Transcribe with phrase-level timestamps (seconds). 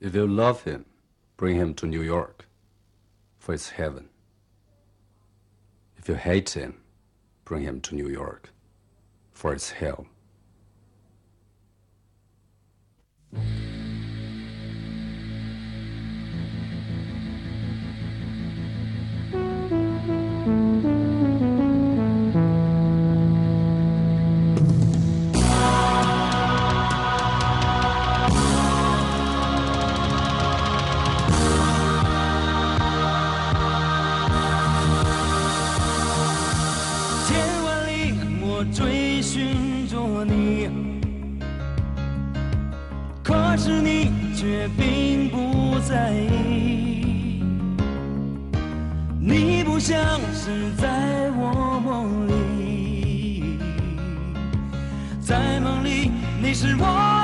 [0.00, 0.84] If you love him,
[1.36, 2.46] bring him to New York,
[3.38, 4.08] for it's heaven.
[5.96, 6.80] If you hate him,
[7.44, 8.50] bring him to New York,
[9.32, 10.06] for it's hell.
[49.88, 53.58] 像是在我梦里，
[55.18, 56.10] 在梦里
[56.42, 57.17] 你是我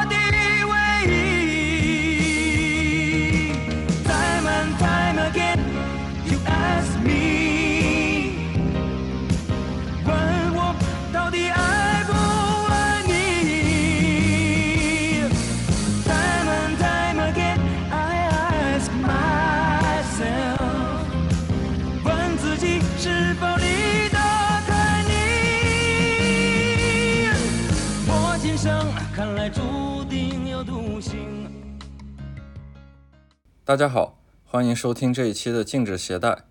[33.74, 36.44] 大家好，欢迎收听这一期的禁止携带。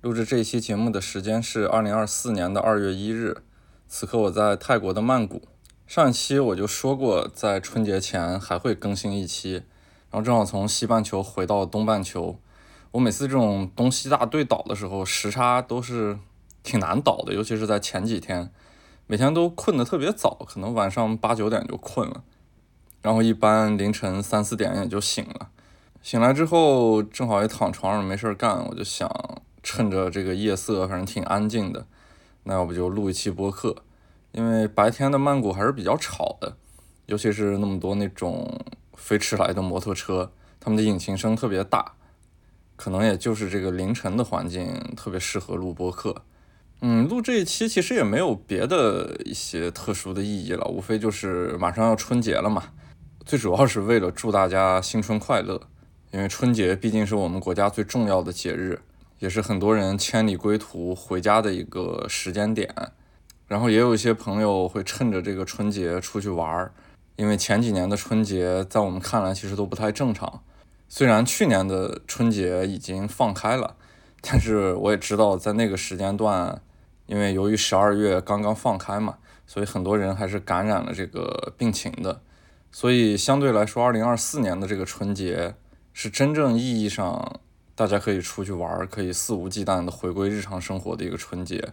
[0.00, 3.38] 录制这一期节目的时间是二零二四年的二月一日，
[3.88, 5.42] 此刻我在泰国的曼谷。
[5.88, 12.38] 上一期我就说过，在春节前还会更新一期，然后正好从西半球回到东半球。
[12.92, 16.16] 我每次这种东西大对倒的时候，时差都是
[16.62, 18.52] 挺难倒的，尤其是在前几天，
[19.08, 22.22] 每天都困得特别早，可能晚上八九点就困了，
[23.02, 25.50] 然后一般凌晨三四点也就醒了。
[26.02, 29.10] 醒来之后，正好也躺床上没事儿干，我就想
[29.62, 31.86] 趁着这个夜色，反正挺安静的，
[32.44, 33.76] 那要不就录一期播客。
[34.32, 36.56] 因为白天的曼谷还是比较吵的，
[37.06, 38.58] 尤其是那么多那种
[38.94, 41.92] 飞驰来的摩托车，他们的引擎声特别大，
[42.76, 46.22] 可能也就是这个凌晨的环境特别适合录播客。
[46.80, 52.64] 嗯，录这一期其实也没有别的一些特殊的意义了，无非就是马上要春节了嘛，
[53.26, 55.60] 最主要是为了祝大家新春快乐。
[56.10, 58.80] 因为春节毕竟是我们国家最重要的节日，
[59.18, 62.74] 也是很多人千里归途回家的一个时间点。
[63.46, 66.72] 然后也有一些朋友会趁着这个春节出去玩儿，
[67.16, 70.42] 因为前几年的春节在我们看来其实都不太正常。
[70.88, 73.76] 虽然去年的春节已经放开了，
[74.22, 76.60] 但是我也知道在那个时间段，
[77.06, 79.16] 因为由于十二月刚刚放开嘛，
[79.46, 82.22] 所以很多人还是感染了这个病情的。
[82.72, 85.54] 所以相对来说，二零二四年的这个春节。
[85.92, 87.40] 是真正意义上
[87.74, 91.72] 大家可以出去玩，可以肆无忌惮的回归日常生活的一个春节，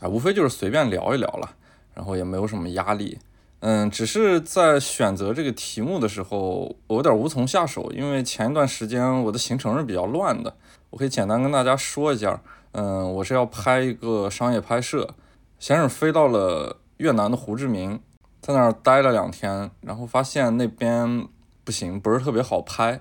[0.00, 1.56] 啊，无非就是随便聊一聊了，
[1.94, 3.18] 然后也没有什么压力，
[3.60, 10.56] 嗯，只是在选择这个题目的时候，我有点无从下手，因为前一段时间我的行程是比较乱的，
[10.90, 15.14] 我可以简单跟大家说一下，嗯，我是要拍一个商业拍摄，
[15.58, 18.00] 先是飞到了越南的胡志明，
[18.40, 21.28] 在那儿待了两天，然后发现那边
[21.62, 23.00] 不行，不是特别好拍。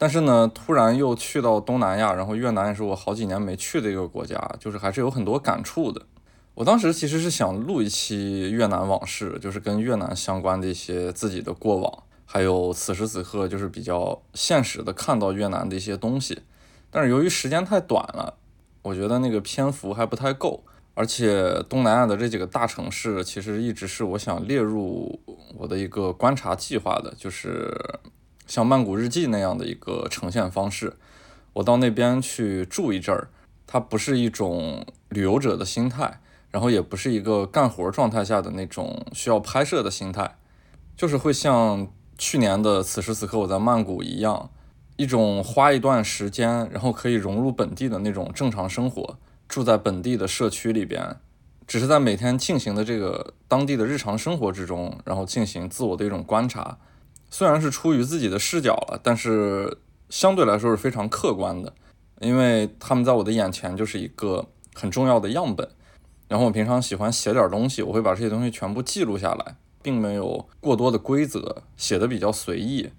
[0.00, 6.00] 但是呢，突然又去到东南亚，然后越南也是我好几年没去的一个国家，就是还是有很多感触的。
[6.54, 16.40] 我当时其实是想录一期越南往事，就是跟越南相关的一些自己的过往，还有此时此刻就是比较现实的看到越南的一些东西。
[16.90, 18.38] 但是由于时间太短了，
[18.80, 25.20] 我觉得那个篇幅还不太够，而且东南亚的这几个大城市其实一直是我想列入
[25.58, 27.76] 我的一个观察计划的，就是。
[28.50, 30.96] 像曼谷日记那样的一个呈现方式，
[31.52, 33.28] 我到那边去住一阵儿，
[33.64, 36.18] 它不是一种旅游者的心态，
[36.50, 40.36] 然后也不是一个干活状态下的那种需要拍摄的心态，
[40.96, 41.86] 就是会像
[42.18, 44.50] 去年的此时此刻我在曼谷一样，
[44.96, 51.18] 一种花一段时间，然后可以融入本地的那种正常生活，住在本地的社区里边，
[51.68, 56.76] 只是在每天进行的这个当地的日常生活之中，然后进行自我的一种观察。
[57.30, 59.78] 虽然是出于自己的视角了，但是
[60.08, 61.72] 相对来说是非常客观的，
[62.20, 65.68] 因为他们在我的眼前就是一个很重要的样本。
[66.28, 72.90] 然后我平常喜欢写点东西，我会把这些东西全部记录下来，并没有过多的规则，写的比较随意。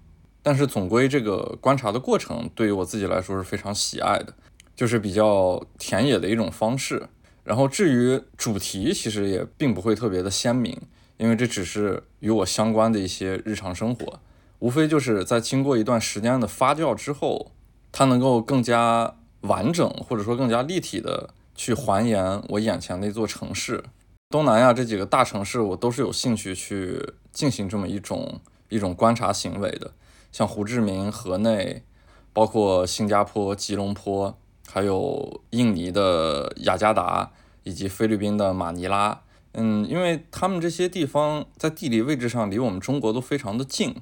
[0.42, 4.34] 但是总归这个观察的过程对于我自己来说是非常喜爱的，
[4.74, 7.08] 就是比较田野的一种方式。
[7.44, 10.78] 然后至于主题，其实也并不会特别的鲜明。
[11.22, 14.18] 因为这只是与我相关的一些日常生活，
[14.58, 17.52] 无非就是在经过一段时间的发酵之后，
[17.92, 23.84] 它能够更加完整或者说更加立体的去还原我眼前的一座城市。
[24.30, 29.92] 东南亚这几个大城市，我都是有兴趣去进行这么一种一种观察行为的，
[30.32, 31.84] 像胡志明、河内，
[32.32, 34.36] 包括新加坡吉隆坡，
[34.68, 37.30] 还有印尼的雅加达，
[37.62, 39.20] 以及菲律宾的马尼拉。
[39.52, 43.96] 嗯，因为他们这些地方在地理位置上离我们中国都非常的近，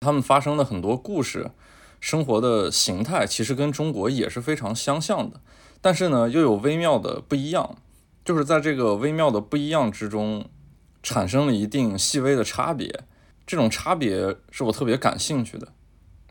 [0.00, 1.50] 他们发生的很多故事，
[2.00, 5.40] 生活的形态其实跟中国也是非常相像的，
[5.80, 7.76] 但是呢，又有微妙的不一样。
[8.24, 10.46] 就是在这个微妙的不一样之中，
[11.02, 13.04] 产生了一定细微的差别。
[13.46, 15.68] 这种差别是我特别感兴趣的。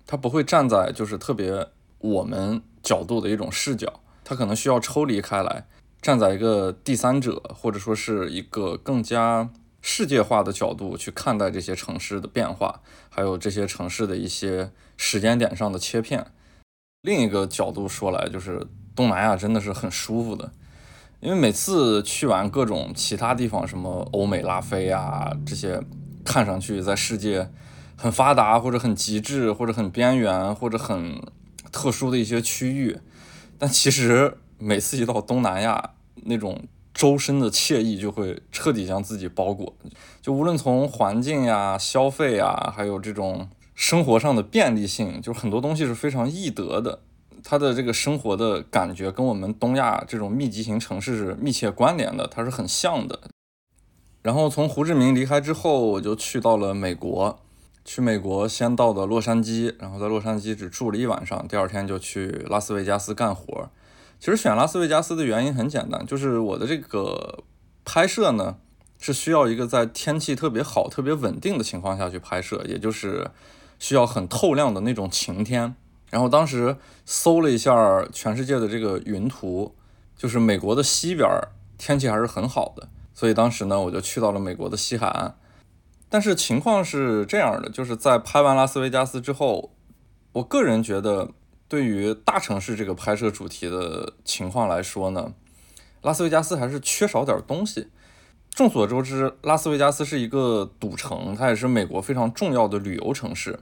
[0.07, 1.67] 它不会站在就是特别
[1.99, 5.67] 我们角度的一种视角，它可能需要抽离开来，
[6.03, 9.49] 站在一个第三者或者说是一个更加
[9.81, 16.27] 世界化的角度去看待这些城市的变化，还有这些城市的一些时间点上的切片。
[17.03, 20.51] 另一个角度说来，就是东南亚真的是很舒服的。
[21.21, 25.81] 因为每次去完各种其他地方，什么欧美拉菲啊这些，
[26.25, 27.49] 看上去在世界
[27.95, 31.21] 很发达或者很极致或者很边缘或者很
[31.71, 32.99] 特殊的一些区域，
[33.57, 35.91] 但其实每次一到东南亚，
[36.23, 36.63] 那种
[36.93, 39.75] 周身的惬意就会彻底将自己包裹。
[40.21, 47.01] 就无论从环境呀、消费呀，还有这种生活上的便利性，就很多东西是非常易得的。
[47.43, 53.19] 它的这个生活的感觉跟我们东亚这种密集型城市是密切关联的，它是很像的。
[54.21, 57.37] 然后从胡志明离开之后，我就去到了美国，
[57.83, 63.69] 去美国先到的洛杉矶，然后在洛杉矶只住了一晚上，第二天就去拉斯维加斯干活。
[64.23, 67.43] 其实选拉斯维加斯的原因很简单，就是我的这个
[67.83, 68.55] 拍摄呢
[68.97, 73.29] 是需要一个在天气特别好、特别稳定的情况下去拍摄，也就是
[73.79, 75.75] 需要很透亮的那种晴天。
[76.09, 77.75] 然后当时搜了一下
[78.13, 79.75] 全世界的这个云图，
[80.15, 81.29] 就是美国的西边
[81.77, 85.35] 天气还是很好的，所以当时呢我就去到了美国的西海岸。
[86.07, 89.73] 但是情况是这样的，就是在拍完拉斯维加斯之后，
[90.31, 91.31] 我个人觉得
[91.67, 95.33] 对于大城市这个拍摄主题的情况来说呢，
[96.01, 97.87] 拉斯维加斯还是缺少点东西。
[98.51, 103.59] 众所周知，拉斯维加斯是一个赌城，它也是美国非常重要的旅游城市。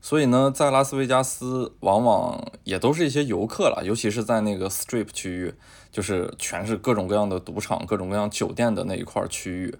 [0.00, 5.54] 所以呢，在拉斯维加斯往往也都是一些游客了，尤其是在那个 Strip 区域，
[5.92, 9.76] 就是全是各种各样的赌场、各种各样酒店的那一块区域。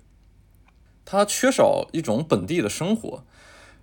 [1.07, 3.25] 它缺少一种本地的生活。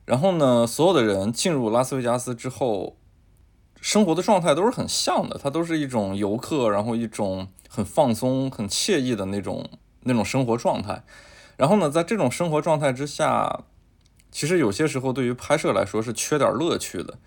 [0.05, 2.97] 然后呢，所有的人进入拉斯维加斯之后，
[3.81, 9.69] 生活的状态都是很像的，它都是一种游客，然后一种很放松、很惬意的那种
[10.01, 11.03] 那种生活状态。
[11.55, 13.63] 然后呢，在这种生活状态之下。
[14.29, 17.17] 其实有些时候，对于拍摄来说是缺点乐趣的，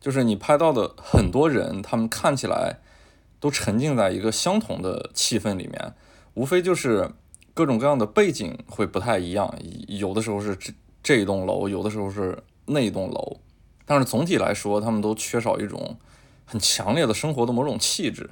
[0.00, 2.78] 就是你拍到的很多人，他们看起来
[3.40, 5.94] 都沉浸在一个相同的气氛里面，
[6.34, 7.10] 无非就是
[7.54, 9.52] 各种各样的背景会不太一样，
[9.88, 10.72] 有的时候是这
[11.02, 13.40] 这一栋楼，有的时候是那一栋楼，
[13.86, 15.96] 但是总体来说，他们都缺少一种
[16.44, 18.28] 很强烈的生活的某种气质。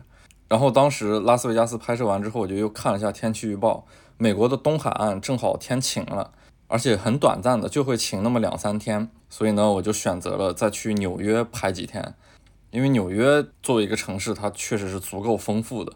[0.49, 3.87] 然后当时拉斯维加斯拍摄完之后，我就又看了一下天气预报，
[4.19, 6.33] 美国的东海岸正好天晴了。
[6.67, 12.15] 而且很短暂的，就会晴那么两三天，所以呢，我就选择了再去纽约拍几天，
[12.71, 15.93] 因为纽约作为一个城市，它确实是足够丰富的。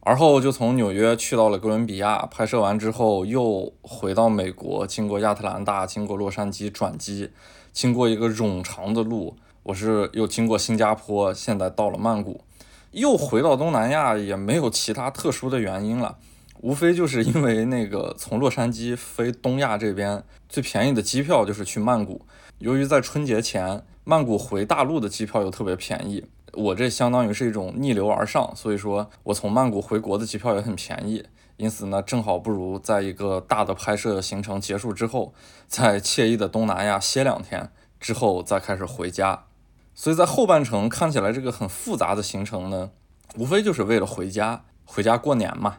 [0.00, 7.30] 而后就从纽约去到了哥伦比亚，拍摄完之后又回到美国，经过亚特兰大，经过洛杉矶转机，
[7.72, 12.42] 经过一个冗长的路，我是又经过新加坡，现在到了曼谷，
[12.90, 16.18] 又回到东南亚，也没有其他特殊的原因了。
[16.60, 22.20] 无非就是因为那个从洛杉矶飞东亚这边最便宜的机票就是去曼谷，
[22.58, 31.24] 由于在春节前曼谷回大陆的机票又特别便宜，我这相当于是一种逆流而上，所以说我从曼谷回国的机票也很便宜，
[31.56, 35.32] 因此呢正好不如在一个大的拍摄行程结束之后，
[35.68, 39.44] 在惬意的东南亚歇两天之后再开始回家，
[39.94, 42.90] 所以在后半程看起来这个很复杂的行程呢，
[43.36, 45.78] 无非就是为了回家，回家过年嘛。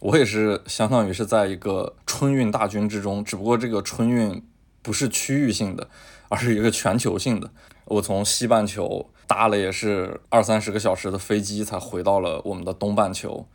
[0.00, 4.42] 我也是相当于是在一个春运大军之中，只不过这个春运
[4.80, 5.88] 不是区域性的，
[6.30, 7.50] 而是一个全球性的。
[7.84, 13.46] 我从西半球搭了也是二三十个小时的飞机，才回到了我们的东半球。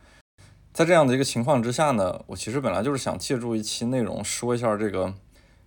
[0.76, 5.14] 在这样的一个情况之下呢，我其实本来就是想借助一期内容说一下这个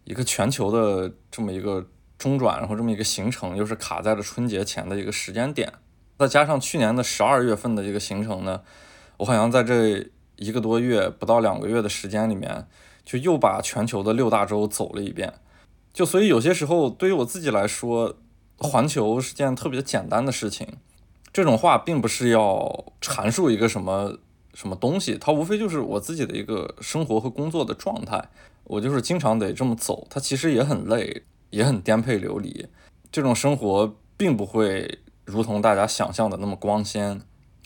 [0.04, 1.84] 一个全球的这么一个
[2.20, 5.74] 中转，然后这么一个行程，又是卡在了春节前的一个时间点，
[6.20, 8.62] 再加上去年的十二月份的一个行程呢，
[9.18, 10.08] 我好像在这。
[10.42, 12.66] 一个多月不到两个月的时间里面，
[13.04, 15.34] 就又把全球的六大洲走了一遍。
[15.92, 18.16] 就所以有些时候对于我自己来说，
[18.58, 20.66] 环球是件特别简单的事情。
[21.34, 24.20] 这种话并不是要阐述一个什么
[24.54, 28.30] 什么东西，它无非就是我自己的一个生活和工作的状态。
[28.66, 32.68] 我就是经常得这么走，它其实也很累，也很颠沛流离。
[33.12, 37.22] 这种生活并不会如同大家想象的那么光鲜。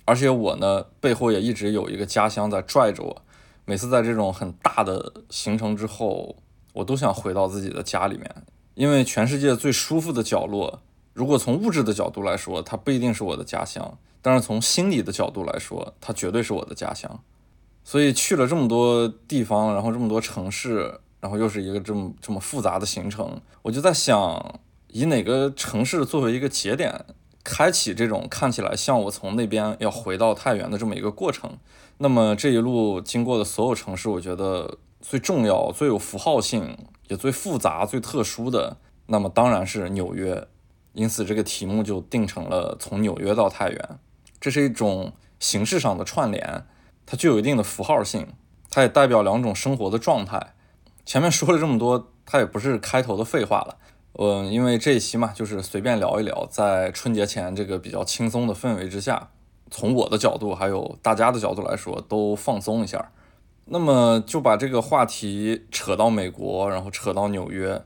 [0.05, 3.21] 而且我呢，背后也一直有一个家乡在拽着我。
[3.65, 6.35] 每次在这种很大的行程之后，
[6.73, 8.29] 我都想回到自己的家里面，
[8.75, 10.81] 因为全世界最舒服的角落，
[11.13, 17.21] 如果从物质的角度来说，它不一定是我的家乡；但是从心理的角度来说，它绝对是我的家乡。
[17.83, 27.05] 所以去了这么多地方，然后这么多城市，然后又是一个这么这么复杂的行程，我就在想，以哪个城市作为一个节点。
[27.43, 31.57] 开启这种看起来像我从那边要回到太原的这么一个过程，
[31.97, 36.77] 那么这一路经过的所有城市，我觉得最重要、最有符号性、
[37.09, 38.77] 也最复杂、最特殊的，
[39.07, 40.47] 那么当然是纽约。
[40.93, 43.99] 因此，这个题目就定成了从纽约到太原。
[44.43, 46.65] 这是一种形式上的串联，
[47.05, 48.27] 它具有一定的符号性，
[48.69, 50.53] 它也代表两种生活的状态。
[51.05, 53.77] 前面说了这么多，它也不是开头的废话了。
[54.19, 59.29] 嗯，因为这一期嘛，就是随便聊一聊，在春节前这个比较轻松的氛围之下，
[59.71, 63.13] 从我的角度还有大家的角度来说，都放松一下。
[63.67, 67.81] 那么就把这个话题扯到美国，然后扯到纽约。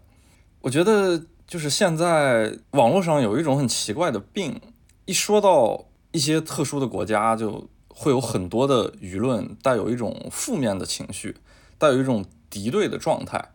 [0.61, 4.59] 我觉得就是现在网络上有一种很奇怪的病，
[5.05, 11.35] 一说到一些特殊的国家，就会有很多的舆论带有一种负面的情绪，
[11.77, 13.51] 带有一种敌对的状态。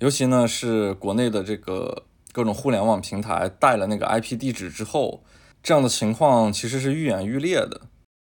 [0.00, 5.22] 尤其呢是国内的这个各种互联网平台带了那个 IP 地址之后，
[5.62, 7.82] 这样的情况其实是愈演愈烈的。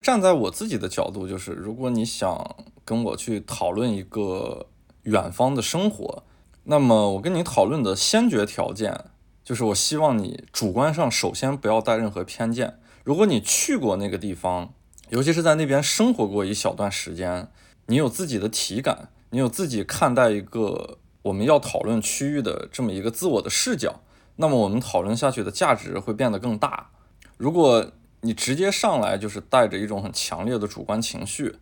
[0.00, 4.66] 站在我自己的角度，就是如果你想跟我去讨论一个
[5.04, 6.24] 远方的生活，
[6.64, 9.04] 那么我跟你讨论的先决条件
[9.44, 12.78] 就是，我希望你主观上首先不要带任何偏见。
[13.04, 14.74] 如果你去过那个地方，
[15.10, 17.48] 尤其是在那边生活过一小段时间，
[17.86, 20.98] 你有自己的体感，你有自己看待一个。
[21.22, 24.00] 我们要讨论区域的这么一个自我的视角，
[24.34, 26.90] 那么我们讨论下去的价值会变得更大。
[27.36, 27.92] 如果
[28.22, 31.54] 你直接上来就是带着一种很强烈的主观情绪，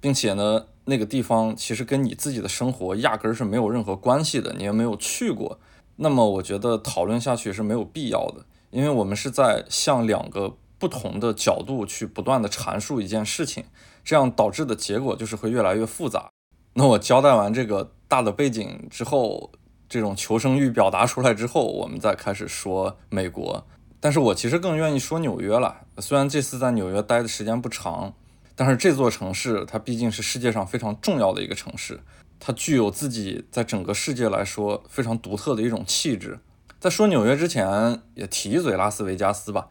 [0.00, 5.58] 并且呢，那个地方其实跟你自己的生活压根儿是没有任何关系的，你也没有去过，
[5.96, 13.64] 那么我觉得讨论下去是没有必要的，因为我们是在向两个不同的角度去不断的阐述一件事情，
[14.04, 16.30] 这样导致的结果就是会越来越复杂。
[16.74, 17.92] 那我交代完这个。
[18.10, 19.52] 大的背景之后，
[19.86, 23.66] 这种求生欲表达出来之后，我们再开始说美国。
[24.00, 25.82] 但是我其实更愿意说纽约了。
[25.98, 28.14] 虽然这次在纽约待的时间不长，
[28.56, 32.00] 但是这座城市它毕竟是世界上非常重要的一个城市，
[32.40, 36.38] 它具有自己在整个世界来说非常独特的一种气质。
[36.80, 39.68] 在说纽约之前，也提一嘴拉斯维加斯吧。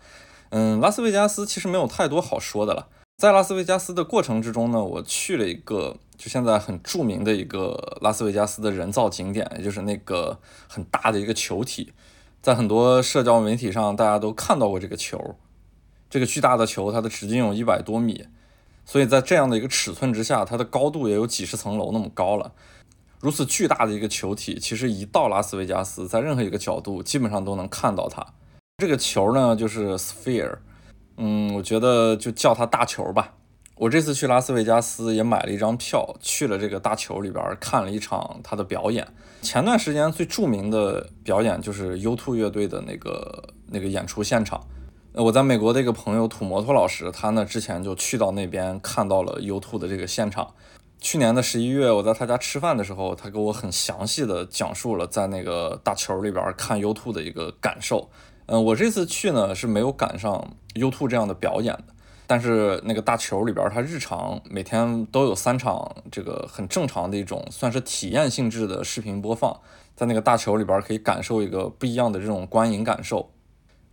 [0.49, 2.87] 嗯，拉斯维加斯其实没有太多好说的了。
[3.17, 5.97] 在拉斯维加斯的过程之中呢，我去了一个。
[6.17, 11.93] 就现在很著名的一个拉斯维加斯的人造景点，也就是那个很大的一个球体，
[12.41, 15.35] 在很多社交媒体上，大家都看到过这个球。
[16.09, 18.25] 这个巨大的球，它的直径有一百多米，
[18.83, 22.51] 所以在这样的一个尺寸之下，它的高度也有几十层楼那么高了。
[23.19, 28.25] 如此巨大的一个球体，其实一到拉斯维加斯，在任何一个角度基本上都能看到它。
[28.79, 30.57] 这个球呢，就是 Sphere，
[31.17, 33.33] 嗯，我觉得就叫它大球吧。
[33.73, 39.07] 我这次去拉斯维加斯也买了一张票，去了这个大球里边看了一场他的表演。
[39.41, 44.63] 前段时间最著名的表演就是 U2 乐队的那个那个演出现场。
[45.13, 50.53] 我在美国的一个朋友土摩托老师，他呢之前就去到那边看到了 U2 的这个现场。
[50.99, 58.11] 去年的十一月，我在他家吃饭的时候，他给我很详细的讲述了在那个大球里边看 U2 的一个感受。
[58.47, 61.93] 嗯，我这次去呢是没有赶上 U2 这样的表演的。
[62.29, 69.61] 但是那个大球里边，它日常每天都有三场这个很正常的一种算是体验性质的视频播放，
[69.95, 73.31] 在那个大球里边可以感受一个不一样的这种观影感受。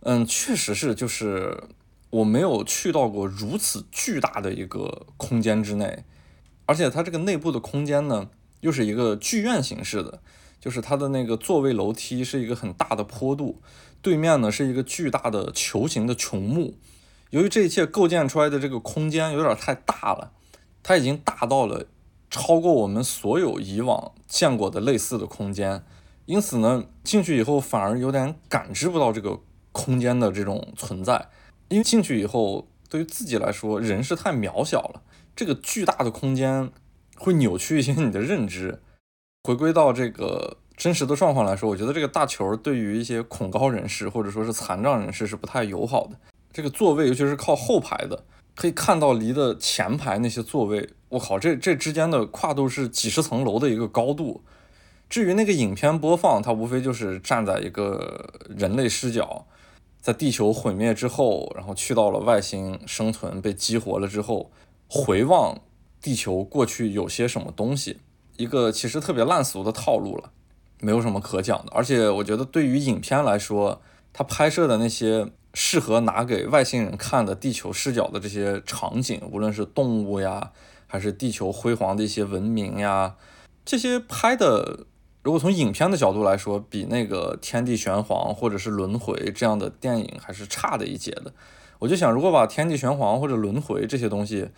[0.01, 1.63] 嗯，确实是，就是
[2.09, 6.03] 我没有去到过如此巨大的一个空间之内，
[6.65, 10.19] 而且它这个内部的空间呢，又是一个剧院形式的，
[10.59, 13.61] 就是它的那个座位楼梯是一个很大的坡度，
[14.01, 16.75] 对面呢是一个巨大的球形的穹幕。
[17.31, 20.31] 由于这一切构建出来的这个空间有点太大了，
[20.83, 21.85] 它已经大到了
[22.29, 25.83] 超过我们所有以往见过的类似的空间，
[26.25, 29.39] 因此呢，进去以后反而有点感知不到这个
[29.71, 31.29] 空间的这种存在，
[31.69, 35.01] 因为进去以后对于自己来说，人是太渺小了，
[35.35, 36.71] 这个巨大的空间
[37.17, 38.81] 会扭曲一些你的认知，
[39.43, 46.17] 回归到这个真实的状况来说，我觉得这个大球对于一些恐高人士或者说是残障人士是不太友好的。
[46.51, 54.43] 这个座位，尤其是靠后排的，可以看到离的前排那些座位，我靠，这这之间的跨度是几十层楼的一个高度。
[55.07, 59.45] 至于那个影片播放，它无非就是站在一个人类视角，
[60.01, 64.51] 在地球毁灭之后，然后去到了外星生存，被激活了之后，
[64.87, 65.61] 回望
[66.01, 67.99] 地球过去有些什么东西，
[68.37, 70.31] 一个其实特别烂俗的套路了，
[70.85, 71.71] 没有什么可讲的。
[71.71, 73.81] 而且我觉得对于影片来说，
[74.13, 80.51] 它拍摄的那些适合拿给外星人看的地球视角的这些场景，无论是动物呀，
[80.85, 83.15] 还是地球辉煌的一些文明呀，
[83.65, 84.85] 这些拍的。
[85.23, 91.33] 如果从影片的角度来说，比那个《天地玄黄》或者是《轮回》这样的电影还是差的一截的。
[91.79, 94.49] 我就想，如果把《天地玄黄》或者《轮回》这些东西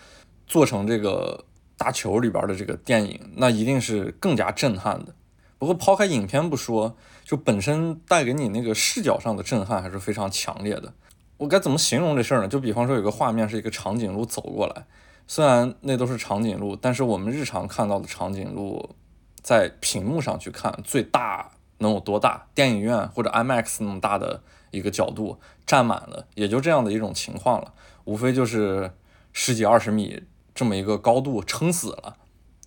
[0.46, 1.46] 做成这个
[1.78, 5.16] 大球里边的这个电影，那一定是更加震撼的。
[5.58, 10.94] 不过抛开影片不说，就本身带给你那个视角上的震撼还是非常强烈的。
[11.38, 12.48] 我该怎么形容这事儿呢？
[12.48, 14.86] 就比方说有个画面是一个长颈鹿走过来，
[15.28, 18.96] 虽然那都是长颈鹿，但是我们日常看到的长颈鹿。
[19.44, 22.48] 在屏幕上去看，最大能有多大？
[22.54, 27.74] 电影院或者 IMAX 那么大的一个角度，占满了，也就这样的一种情况了。
[28.04, 28.92] 无非就是
[29.32, 30.24] 十几二十米
[30.54, 32.18] 这么一个高度撑死了。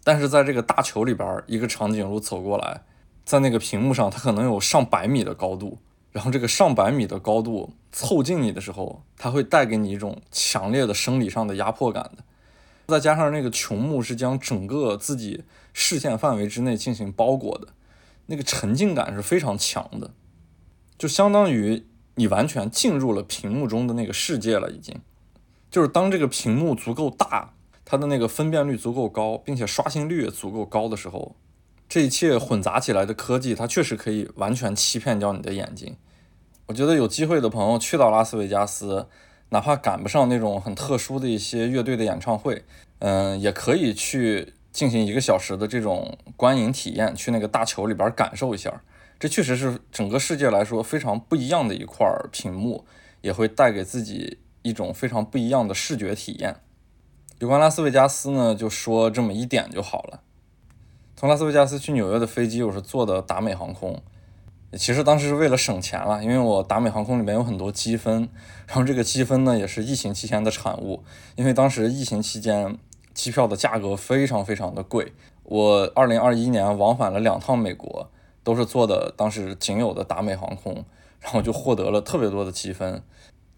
[0.03, 2.83] 但是在这个大球里边，一个长颈鹿走过来，
[3.25, 5.79] 在那个屏幕上，它可能有上百米的高度。
[6.13, 12.25] 然后这个上百米的高度凑近你的时候，它会带给你一种强烈的生理上的压迫感的。
[12.89, 17.69] 再加上那个穹幕是将整个自己视线范围之内进行包裹的，
[18.27, 20.11] 那个沉浸感是非常强的，
[20.99, 24.69] 就相当于你完全进入了屏幕中的那个世界了。
[24.73, 25.01] 已经，
[25.71, 27.53] 就是当这个屏幕足够大，
[27.91, 31.35] 它的那个分辨率足够高，并且刷新率也足够高的时候，
[31.89, 35.97] 这一切混杂起来的科技，它确实可以完全欺骗掉你的眼睛。
[36.67, 39.09] 我觉得有机会的朋友去到拉斯维加斯。
[39.53, 42.65] 哪怕赶不上那种很特殊的一些乐队的演唱会，
[43.01, 48.81] 嗯，也可以去进行一个小时的这种观影体验，去那个大球里边感受一下。
[49.19, 52.85] 这确实是整个世界来说非常不一样的一块屏幕，
[53.23, 56.55] 也会带给自己一种非常不一样的视觉体验。
[57.41, 60.21] 有关拉斯维加斯呢，就说这么一点就好了。
[61.17, 63.99] 从拉斯维加斯去纽约的飞机，我是坐的达美航空。
[64.75, 68.29] 其实当时是为了省钱了，因为我达美航空里面有很多积分，
[68.67, 71.03] 然后这个积分呢也是疫情期间的产物，
[71.35, 72.77] 因为当时疫情期间
[73.15, 78.11] 机票的价格非常非常的贵，我二零二一年往返了两趟美国，
[78.45, 80.85] 都是坐的当时仅有的达美航空，
[81.21, 83.03] 然后就获得了特别多的积分。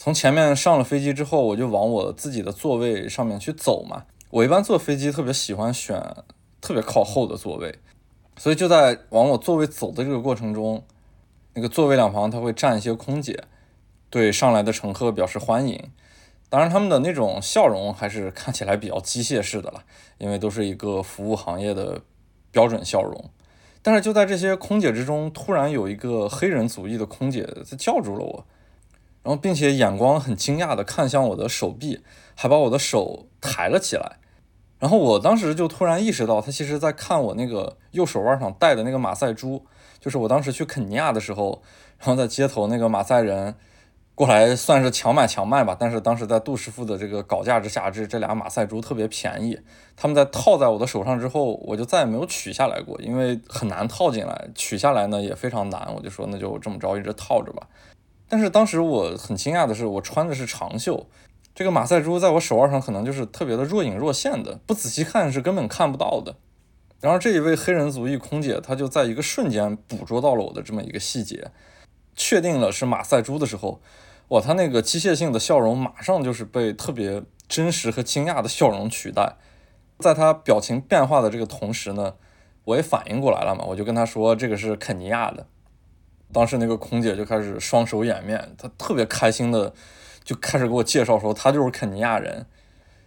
[0.03, 6.03] 从前面上了飞机之后，我就往我自己的座位上面去走嘛，我一般坐飞机特别喜欢选
[6.61, 7.79] 特别靠后的座位，
[8.37, 10.83] 所以就在往我座位走的这个过程中。
[11.55, 13.45] 那个座位两旁，他会站一些空姐，
[14.11, 15.81] 对上来的乘客表示欢迎。
[16.49, 19.85] 当然，他们的那种笑容还是看起来比较机械式的了，
[20.19, 22.01] 因为都是一个服务行业的
[22.51, 23.31] 标准笑容。
[23.83, 28.45] 但是就在这些空姐之中，突然有一个黑人族裔的空姐在叫住了我，
[29.23, 32.01] 然后并且眼光很惊讶地看向我的手臂，
[32.35, 34.19] 还把我的手抬了起来。
[34.79, 39.65] 然后我当时就突然意识到，他其实在看我那个右手腕上戴的那个马赛珠。
[40.01, 41.63] 就是我当时去肯尼亚的时候，
[42.01, 43.55] 然后在街头那个马赛人
[44.17, 45.77] 过来，算是强买强卖吧。
[45.79, 49.57] 但是当时在杜师傅的这个搞价之下，这这俩马赛珠特别便宜。
[49.95, 55.89] 他们在套在我的手上之后，我就再也没有取下来过，因为很难套进来，取下来呢也非常难。
[55.95, 57.69] 我就说那就这么着一直套着吧。
[58.33, 61.07] 但是当时我很惊讶的是，我穿的是长袖，
[61.55, 66.35] 这个马赛珠在我手腕上可能就是特别的若隐若现的，不仔细看是根本看不到的。
[67.03, 71.51] 然后这一位黑人族裔空姐，她就在一个瞬间捕捉到了我的这么一个细节，
[72.16, 73.83] 确定了是马赛珠的时候，
[74.29, 79.37] 哇，她那个机械性的笑容马上就是被特别真实和惊讶的笑容取代。
[79.99, 82.14] 在她表情变化的这个同时呢，
[82.64, 85.47] 我也反应过来了嘛，我就跟她说这个是肯尼亚的。
[86.33, 89.73] 当时那个空姐就开始双手掩面，她特别开心的
[90.25, 92.47] 就开始给我介绍说她就是肯尼亚人。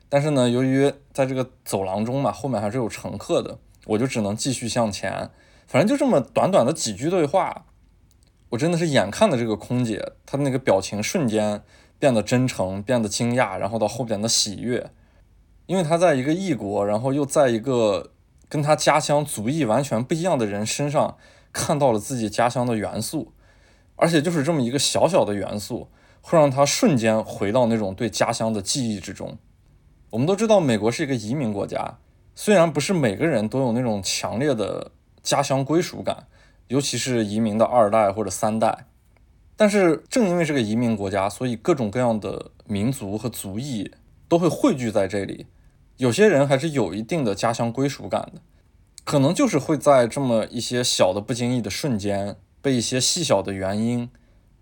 [0.07, 3.57] 但是呢，由于在这个走廊中嘛，后面还是有乘客的。
[3.87, 5.29] 我就只能继续向前，
[5.67, 7.65] 反正就这么短短的几句对话，
[8.49, 11.61] 我真的是眼看着这个空姐，她的那个表情瞬间
[11.99, 14.89] 变得真诚，变得惊讶，然后到后边的喜悦，
[15.67, 18.09] 因为她在一个异国，然后又在一个
[18.49, 21.15] 跟她家乡族裔完全不一样的人身上
[21.55, 23.31] 看到了自己家乡的元素，
[23.95, 25.87] 而且就是这么一个小小的元素，
[26.19, 29.37] 会让他瞬间回到那种对家乡的记忆之中。
[30.09, 31.97] 我们都知道，美国是一个移民国家。
[32.35, 34.91] 虽然不是每个人都有那种强烈的
[35.23, 36.27] 家乡归属感，
[36.67, 38.87] 尤其是移民的二代或者三代。
[39.55, 43.89] 但是正因为是个移民国家，所以各种各样的民族和族裔
[44.27, 45.47] 都会汇聚在这里。
[45.95, 48.41] 有些人还是有一定的家乡归属感的，
[49.05, 54.09] 可能就是会在这么一些小的不经意的瞬间，被一些细小的原因，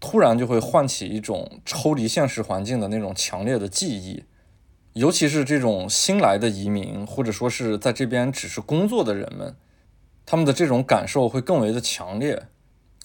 [0.02, 4.26] 突然就会唤起一种抽离现实环境的那种强烈的记忆。
[4.92, 9.56] 尤其是这种新来的移民，或者说是在这边只是工作的人们，
[10.26, 12.44] 他们的这种感受会更为的强烈。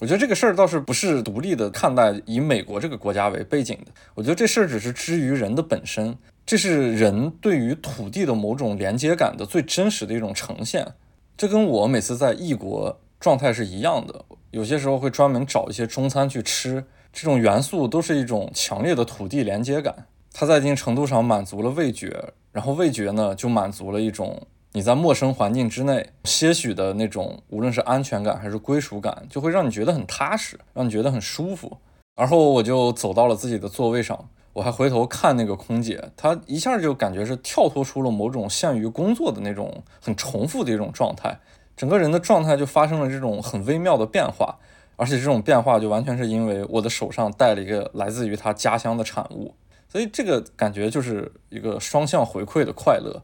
[0.01, 3.93] 我觉得这个事儿倒是不是独立的看待，以美国这个国家为背景的。
[4.17, 10.95] 我觉得这事儿只是基于人的本身，这是人对于土地的某种连接感的最真实的一种呈现。
[11.39, 20.07] 这跟我每次在异国状态是一样的，有些时候会专门找一些中餐去吃，这种元素都是一种强烈的土地连接感。
[20.33, 24.49] 它在一定程度上满足了味觉，然后味觉呢就满足了一种。
[24.73, 31.77] 你在陌生环境之内，些许的那种，无论是安全感还是归属感，就会让你觉得很踏实，让你觉得很舒服。
[32.17, 41.39] 然后我就走到了自己的座位上，我还回头看那个空姐，她一下就感觉是跳脱出了某种限于工作的那种很重复的一种状态，
[41.77, 44.59] 整个人的状态就发生了这种很微妙的变化，
[44.97, 49.55] 而且这种变化就完全是因为我的手上戴了一个来自于她家乡的产物，
[49.89, 53.23] 所以这个感觉就是一个双向回馈的快乐。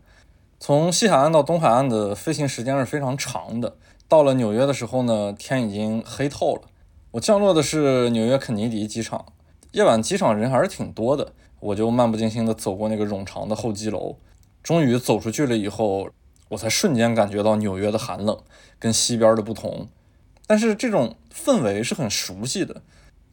[0.61, 3.77] 从西海岸到东海岸的飞行时间是非常长的。
[4.07, 6.63] 到了纽约的时候呢，天已经黑透了。
[7.11, 9.25] 我降落的是纽约肯尼迪机场，
[9.75, 11.33] 夜晚机场人还是挺多的。
[11.59, 14.17] 我就漫不经心地走过那个冗长的候机楼，
[14.63, 16.09] 终于走出去了以后，
[16.51, 18.39] 我才瞬间感觉到纽约的寒冷
[18.79, 19.89] 跟西边的不同。
[20.47, 22.83] 但是这种氛围是很熟悉的，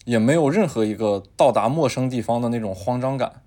[0.06, 3.43] 也没有任何一个到达陌生地方的那种慌张感。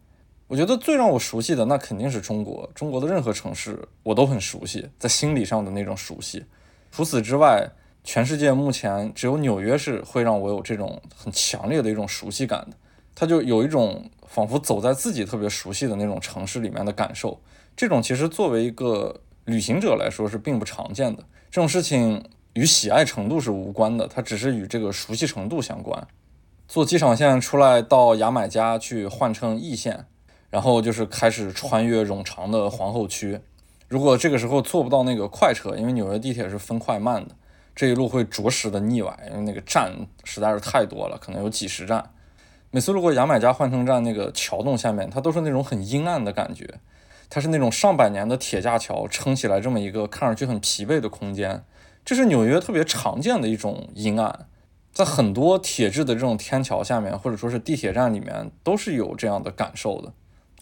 [0.47, 6.45] 我觉得最让我熟悉的那肯定是中国，中国的任何城市我都很熟悉，在心理上的那种熟悉。
[6.93, 7.73] 除此之外，
[8.05, 12.77] 全世界目前只有纽约是会让我有这种很强烈的一种熟悉感的，
[13.15, 17.41] 他就有一种仿佛走在自己特别熟悉的那种城市里面的感受。
[17.77, 22.25] 这种其实作为一个旅行者来说是并不常见的，这种事情
[22.55, 26.07] 与喜爱程度是无关的，它只是与这个熟悉程度相关。
[26.67, 30.07] 坐机场线出来到牙买加去换乘 E 线。
[30.51, 33.41] 然后就是开始穿越冗长的皇后区。
[33.89, 37.35] 如果这个时候坐不到那个快车，因为纽约地铁是分快慢的，
[37.75, 42.09] 这一路会着实的腻歪，因为那个站实在是太多了，可能有几十站。
[42.75, 46.69] 每次路过牙买加换乘站那个桥洞下面，它都是那种很阴暗的感觉。
[47.31, 51.63] 它是那种上百年的铁架桥撑起来这么一个看上去很疲惫的空间，
[52.05, 54.49] 这是纽约特别常见的一种阴暗，
[54.93, 60.13] 在很多铁质的这种天桥下面，或者说是地铁站里面，都是有这样的感受的。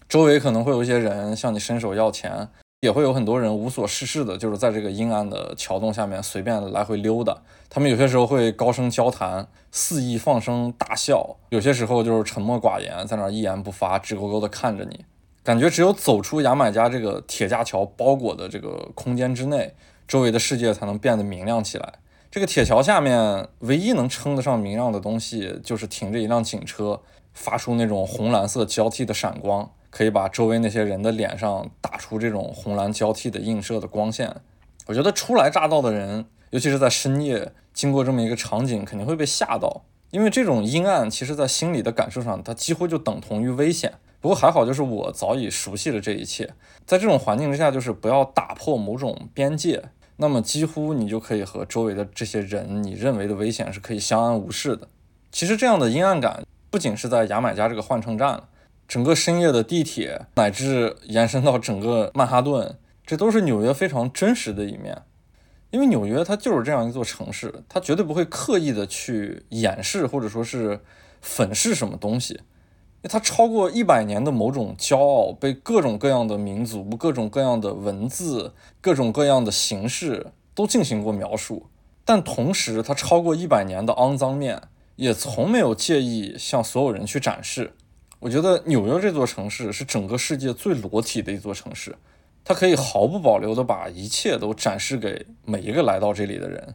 [0.07, 2.47] 周围可能会有一些人向你伸手要钱，
[2.83, 7.33] 也会有很多人无所事事的，就是在这个阴暗的桥洞下面随便来回溜达。
[7.69, 15.05] 他们有些时候会高声交谈，肆意放声大笑；有些时候就是沉默寡言，在那儿一言不发，直勾勾地看着你。
[15.43, 19.73] 感觉只有走出牙买加这个铁架桥包裹的这个空间之内，
[20.05, 21.93] 周围的世界才能变得明亮起来。
[22.29, 26.99] 这个铁桥下面唯一能称得上明亮的东西，就是停着一辆警车，
[27.33, 29.71] 发出那种红蓝色交替的闪光。
[29.93, 34.35] 可以把周围那些人的脸上打出这种红蓝交替的映射的光线。
[34.87, 43.93] 我觉得初来乍到的人，尤其是在深夜经过这么一个场景，肯定会被吓到，因为这种阴暗其实在心理的感受上，它几乎就等同于危险。
[44.19, 46.49] 不过还好，就是我早已熟悉了这一切，
[46.87, 49.83] 在这种环境之下，就是不要打破某种边界，
[50.17, 54.87] 那么几乎你就可以和周围的这些人，你认为的危险是可以相安无事的。
[55.31, 58.49] 其实这样的阴暗感不仅是在牙买加这个换乘站了。
[58.87, 65.01] 整个深夜的地铁，乃至延伸到整个曼哈顿，这都是纽约非常真实的一面。
[65.71, 70.79] 因为纽约它就是这样一座城市，它绝对不会刻意的去掩饰或者说是
[71.19, 72.41] 粉饰什么东西。
[73.09, 81.67] 它超过一百年的某种骄傲，被各种各样的民族、各种各样的文字、各种各样的形式都进行过描述。
[82.05, 84.61] 但同时，它超过一百年的肮脏面，
[84.95, 87.73] 也从没有介意向所有人去展示。
[88.23, 91.93] 我觉得纽约这座城市是整个世界最裸体的一座城市，
[92.45, 96.73] 它可以毫不保留地把一切都展示给每一个来到这里的人。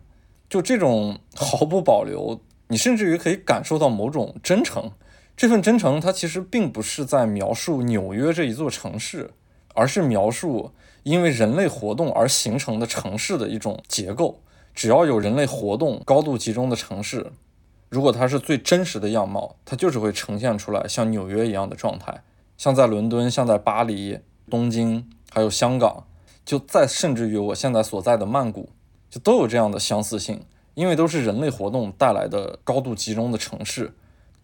[0.50, 4.92] 就这种毫不保留，你甚至于可以感受到某种真诚。
[5.38, 9.30] 这份真诚，它其实并不是在描述纽约这一座城市，
[9.72, 14.42] 而是描述因为人类活动而形成的城市的一种结构。
[14.74, 17.32] 只要有人类活动高度集中的城市。
[17.88, 22.22] 如果它是最真实的样貌，它就是会呈现出来像纽约一样的状态，
[22.56, 24.18] 像在伦敦、像在巴黎、
[24.50, 26.06] 东京，还有香港，
[26.44, 28.70] 就再甚至于我现在所在的曼谷，
[29.08, 30.42] 就都有这样的相似性。
[30.74, 33.96] 因为都是人类活动带来的高度集中的城市，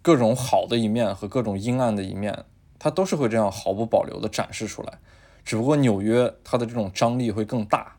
[0.02, 2.44] 各种好的一面和各种阴暗的一面，
[2.76, 4.98] 它都是会这样毫不保留地展示出来。
[5.44, 7.98] 只不过纽约它的这种张力会更大。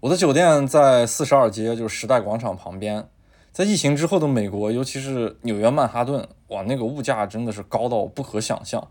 [0.00, 3.06] 我的酒店在四十二街，就是时代广场旁边。
[3.52, 8.88] 在疫情之后的美国，尤其是纽约曼哈顿，哇，那个物价真的是高到不可想象，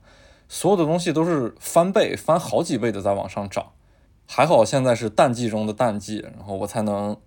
[0.48, 3.72] 所有的东西都是翻倍、翻好几倍的在往上涨。
[4.28, 7.18] 还好现在是淡季中的淡季，然后我才能，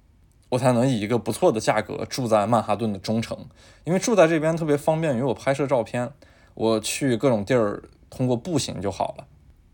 [0.51, 3.37] 我才能以一个不错的价格住在曼哈顿的中城，
[3.85, 6.12] 因为住在这边特别方便于我拍摄照片，
[6.55, 9.27] 我去各种地儿通过步行就好了。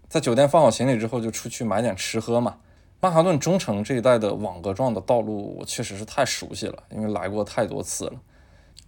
[0.08, 2.56] 在酒店放好行李之后，就出去买点吃喝嘛。
[3.00, 8.14] 曼哈顿中城这一带的网格状的道路，我确实是太熟悉了，因为来过太多次了。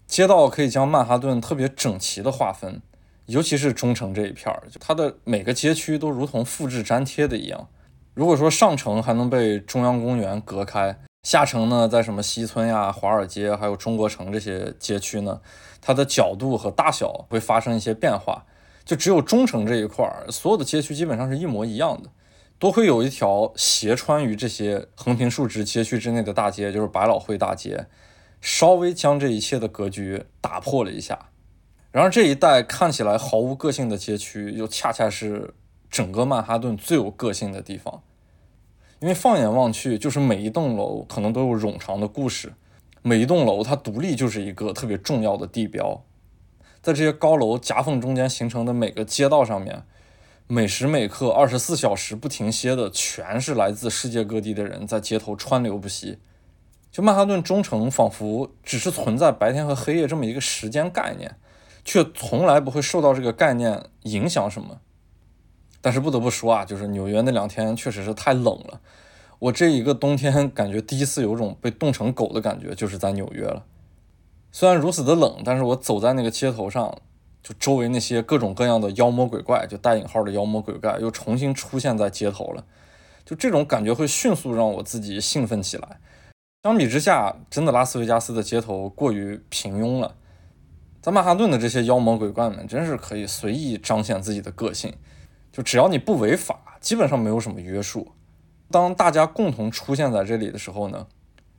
[0.09, 2.83] 街道可以将曼哈顿特别整齐的划分，
[3.27, 7.69] 尤其是中城这一片儿，它的每个街区都如同复制粘贴的一样。
[8.15, 15.41] 如果说上城还能被中央公园隔开，下城呢，在什么西村呀、华尔街还有中国城这些街区呢，
[15.81, 18.45] 它的角度和大小会发生一些变化。
[18.85, 22.11] 就只有中城这一块儿，所有的街区基本上是一模一样的。
[22.61, 27.87] 都会有一条斜穿于这些横平竖直街区之内的大街，就是百老汇大街，
[28.43, 31.31] 稍微将这一切的格局打破了一下。
[31.91, 35.55] 然而这一带看起来毫无个性的街区，又恰恰是
[35.91, 38.03] 整个曼哈顿最有个性的地方。
[38.99, 42.53] 因为放眼望去，就是每一栋楼可能都有冗长的故事，
[43.01, 46.05] 每一栋楼它独立就是一个特别重要的地标。
[46.83, 49.85] 在这些高楼夹缝中间形成的每个街道上面。
[50.53, 56.19] 每时每刻，二十四小时不停歇的，全是来自世界各地的人在街头川流不息。
[56.91, 61.37] 就曼哈顿中城，仿佛只是存在白天和黑夜这么一个时间概念，
[61.85, 64.81] 却从来不会受到这个概念影响什么。
[65.81, 68.81] 但是不得不说啊，就是纽约那两天确实是太冷了。
[69.39, 73.65] 我这一个冬天感觉第一次有种被冻成狗的感觉，就是在纽约了。
[74.51, 76.99] 虽然如此的冷，但是我走在那个街头上。
[77.43, 82.65] 就周围那些各种各样的妖魔鬼怪，就带引号的妖魔鬼怪，又重新出现在街头了。
[83.25, 86.01] 就这种感觉会迅速让我自己兴奋起来。
[86.63, 90.17] 相比之下，真的拉斯维加斯的街头过于平庸了。
[91.01, 94.93] 在曼哈顿的这些妖魔鬼怪们，真是可以随意彰显自己的个性。
[95.51, 98.13] 就只要你不违法，基本上没有什么约束。
[98.71, 101.07] 当大家共同出现在这里的时候呢，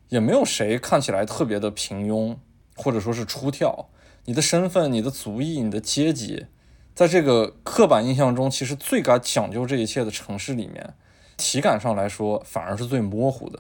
[0.10, 2.38] 也没有谁看起来特别的平庸，
[2.76, 3.90] 或者说是出挑。
[4.26, 6.46] 你的身份、你的族裔、你的阶级，
[6.94, 10.94] 在这个刻板印象中，其实最该讲究这一切的城市里面，
[11.38, 13.60] 体感上来说反而是最模糊的。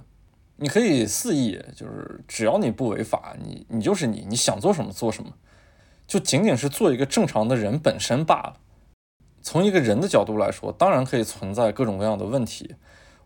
[0.58, 5.32] 你可以肆意，就是只要你不违法，你你就是你，你想做什么做什么，
[6.06, 8.58] 就仅仅是做一个正常的人本身罢了。
[9.42, 12.76] 从一个人的角度来说，当然可以存在各种各样的问题，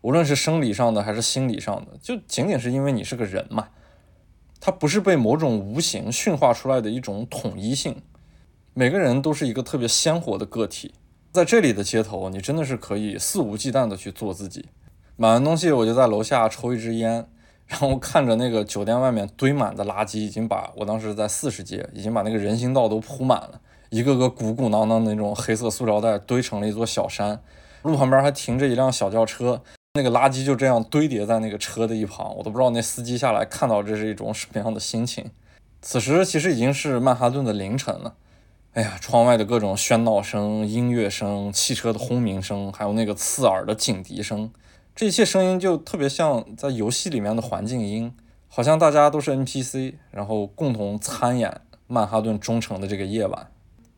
[0.00, 3.68] 无论是生理上的还是心理上的，就仅仅是因为你是个人嘛。
[4.66, 8.02] 它不是被某种无形驯化出来的一种统一性，
[8.74, 10.92] 每个人都是一个特别鲜活的个体。
[11.30, 14.66] 在这里的街头，你真的是可以肆无忌惮的去做自己。
[15.14, 17.28] 买完东西，我就在楼下抽一支烟，
[17.68, 27.40] 然后看着那个酒店外面堆满的垃圾，已经把我当时在四十街，已经把那个人行道都铺满了，一个个鼓鼓囊囊的那种黑色塑料袋堆成了一座小山。
[27.82, 29.62] 路旁边还停着一辆小轿车。
[29.96, 35.30] 那个垃圾就这样堆叠在那个车的一旁，我都不知道那司机下来看到这是一种什么样的心情。
[35.82, 38.14] 此时其实已经是曼哈顿的凌晨了，
[38.72, 44.50] 哎呀，窗外的各种喧闹声、音乐声、汽车的轰鸣声，还有那个刺耳的警笛声，
[44.94, 48.12] 这一切声音就特别像在游戏里面的环境音，
[48.48, 53.48] 好像大家都是 NPC，然后共同参演曼哈顿中城的这个夜晚。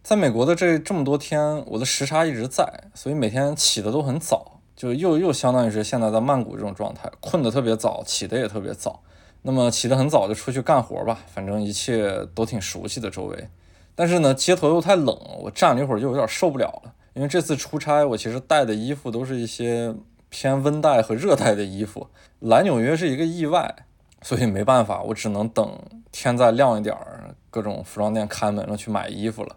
[0.02, 4.57] 在美国的这这么多天，我的时差一直在，所以每天起的都很早。
[4.78, 9.00] 就又又相当于是现在在曼谷这种状态，困得特别早，起得也特别早。
[9.42, 13.48] 那么起得很早就出去干活吧，反正一切都挺熟悉的周围。
[13.96, 16.94] 但是呢，街头又太冷，我站了一会儿就有点受不了了。
[17.14, 19.92] 因为这次出差，我其实带的衣服都是一些
[20.28, 22.06] 偏温带和热带的衣服。
[22.38, 23.74] 来纽约是一个意外，
[24.22, 25.76] 所以没办法，我只能等
[26.12, 29.56] 天再亮一点儿，各种服装店开门了去买衣服了。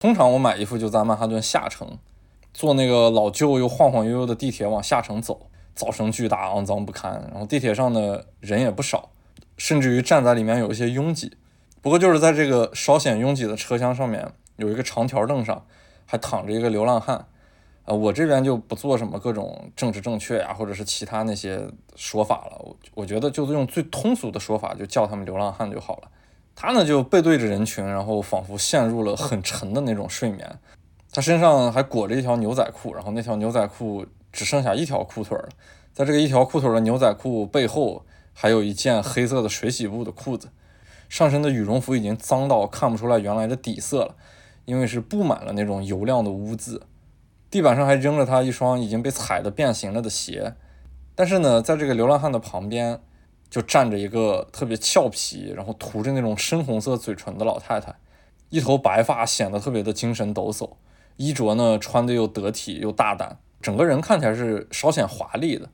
[0.00, 1.98] 通常我买衣服就在曼哈顿下城。
[2.52, 7.12] 坐那个老旧又晃晃悠悠的地铁往下城走，噪声巨大，肮脏不堪。
[7.30, 9.10] 然后地铁上的人也不少，
[9.56, 11.32] 甚至于站在里面有一些拥挤。
[11.80, 15.64] 不过就是在这个稍显拥挤的车厢上面，有一个长条凳上
[16.04, 17.26] 还躺着一个流浪汉。
[17.86, 22.58] 呃，我这边就不做什么各种政治正确呀，或者是其他那些说法了。
[22.60, 26.08] 我我觉得就是用最通俗的说法，就叫他们流浪汉就好了。
[26.54, 30.58] 他呢就背对着人群，然后仿佛陷入了很沉的那种睡眠。
[31.20, 35.50] 他身上还裹着一条牛仔裤，然后那条牛仔裤只剩下一条裤腿了，
[35.92, 40.48] 在这个一条裤腿的牛仔裤背后，还有一件黑色的水洗布的裤子，
[41.10, 44.14] 上身的羽绒服已经脏到看不出来原来的底色了，
[44.64, 46.80] 因为是布满了那种油亮的污渍。
[47.50, 50.54] 地板上还扔着他一双已经被踩得变形了的鞋，
[51.14, 52.98] 但是呢，在这个流浪汉的旁边，
[53.50, 57.94] 就站着一个特别俏皮，然后涂着那种深红色嘴唇的老太太，
[58.48, 60.70] 一头白发显得特别的精神抖擞，
[61.20, 65.68] 衣着呢穿的又得体又大胆，整个人看起来是稍显华丽的。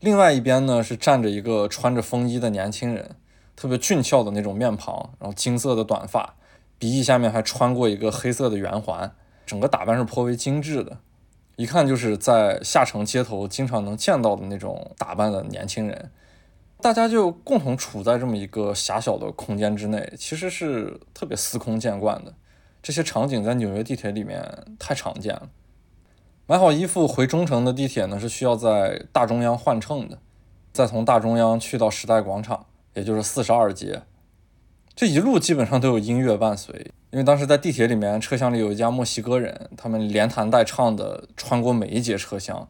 [0.00, 3.14] 另外一边呢是站着一个穿着风衣的年轻人，
[3.54, 6.34] 特别俊俏的那种面庞，然后金色的短发，
[6.80, 9.14] 鼻翼下面还穿过一个黑色的圆环，
[9.46, 10.98] 整个打扮是颇为精致的。
[11.54, 16.10] 一看就是在下城街头经常能见到的那种打扮的年轻人，
[16.80, 22.34] 大家就共同处在这么一个狭小的空间之内，其实是特别司空见惯的。
[22.82, 24.42] 这些场景在纽约地铁里面
[24.78, 25.48] 太常见了。
[26.46, 30.18] 买好衣服回中城的地铁呢，是需要在大中央换乘的，
[30.72, 34.02] 再从大中央去到时代广场，也就是四十二街。
[34.94, 36.92] 这一路基本上都有音乐伴随。
[37.10, 42.68] 因为当时在地铁里面，车厢里有一家墨西哥人，他们连弹带唱的穿过每一节车厢。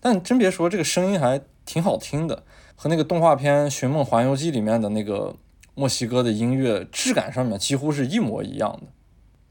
[0.00, 2.44] 但真别说，这个声音还挺好听的，
[2.76, 5.36] 和那个动画片《寻梦环游记》里面的那个
[5.74, 8.86] 墨西哥的音乐质感上面几乎是一模一样的，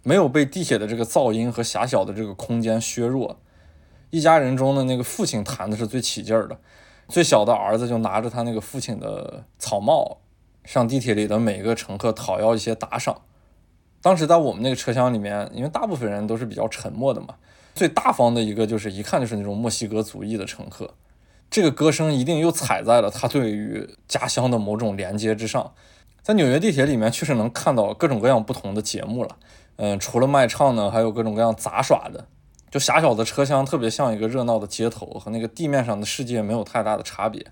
[0.03, 3.39] 没有被地铁的这个噪音和狭小的这个空间削弱。
[4.11, 6.59] 一家人中的那个父亲弹的是最起劲儿的，
[7.07, 10.19] 最小的儿子就拿着他那个父亲的草帽，
[10.65, 13.21] 向地铁里的每个乘客讨要一些打赏。
[14.01, 17.35] 当时在我们那个车厢里面，因为大部分人都是比较沉默的嘛，
[17.73, 20.93] 最大方的一个就是一看就是那种墨西哥族裔的乘客，
[21.49, 25.73] 这个歌声一定又踩在了他对于家乡的某种连接之上。
[26.21, 29.37] 在纽约地铁里面，确实能看到各种各样不同的节目了。
[29.77, 32.27] 嗯，除了卖唱呢，还有各种各样杂耍的。
[32.69, 37.45] 就狭小的车厢，特别像一个热闹的街头，和那个地面上的世界没有太大的差别。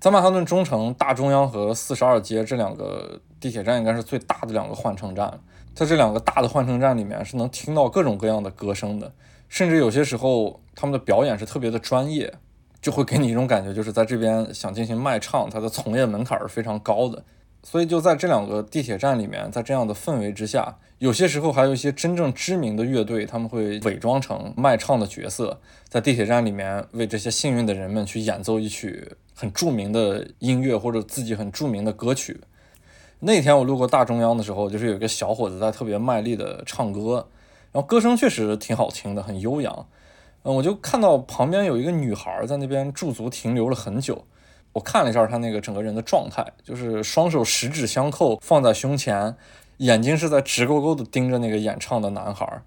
[0.00, 5.40] 在曼哈顿中城大中央和四十二街这两个地铁站，应该是最大的两个换乘站。
[5.74, 9.12] 在这两个大的换乘站里面，是能听到各种各样的歌声的，
[9.48, 12.32] 甚至有些时候他们的表演是特别的专业，
[12.80, 17.22] 就会给你一种感觉，就是在这边想进行卖唱，它的从业门槛是非常高的。
[17.62, 32.40] 所以就在这两个地铁站里面，在这样的氛围之下，有些时候还有一些真正知名的乐队，他们会伪装成卖唱的角色，在地铁站里面为这些幸运的人们去演奏一曲很著名的音乐或者自己很著名的歌曲。
[33.20, 37.28] 那天我路过大中央的时候，就是有一个小伙子在特别卖力的唱歌，
[37.72, 39.86] 然后歌声确实挺好听的，很悠扬。
[40.44, 44.24] 嗯，我就看到旁边有一个女孩在那边驻足停留了很久。
[44.78, 49.34] 我看了一下他那个整个人的状态，就是双手十指相扣放在胸前，
[49.78, 52.62] 眼睛是在直勾勾的盯着那个演唱的男孩，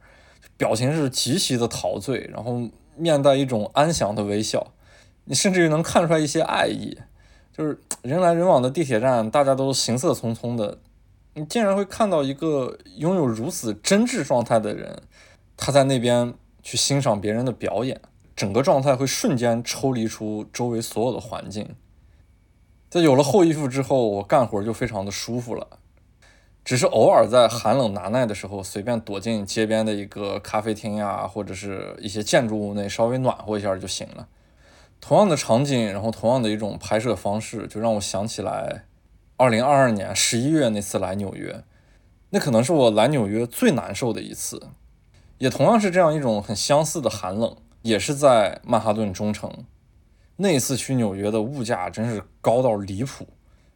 [0.58, 4.74] 表情是极其的陶醉，然后面带一种安详的微笑，
[5.24, 6.98] 你甚至于能看出来一些爱意。
[7.56, 10.80] 就是人来人往的地铁站，大家都行色匆匆的，
[11.36, 15.02] 你竟然会看到一个拥有如此真挚状态的人，
[15.56, 18.02] 他在那边去欣赏别人的表演，
[18.36, 21.74] 整个状态会瞬间抽离出周围所有的环境。
[22.92, 25.66] 在有了厚衣服之后，我干活就非常的舒服了，
[26.66, 34.28] 只是偶尔在寒冷难耐的时候，随便躲进街边的一个咖啡厅呀，或者是一些建筑物内，稍微暖和一下就行了。
[35.00, 38.84] 同样的场景，然后同样的一种拍摄方式，就让我想起来，
[39.38, 41.64] 二零二二年十一月那次来纽约，
[42.32, 44.68] 那可能是我来纽约最难受的一次，
[45.38, 49.64] 也同样是这样一种很相似的寒冷，也是在曼哈顿中城。
[50.42, 53.28] 那次去纽约的物价真是高到离谱，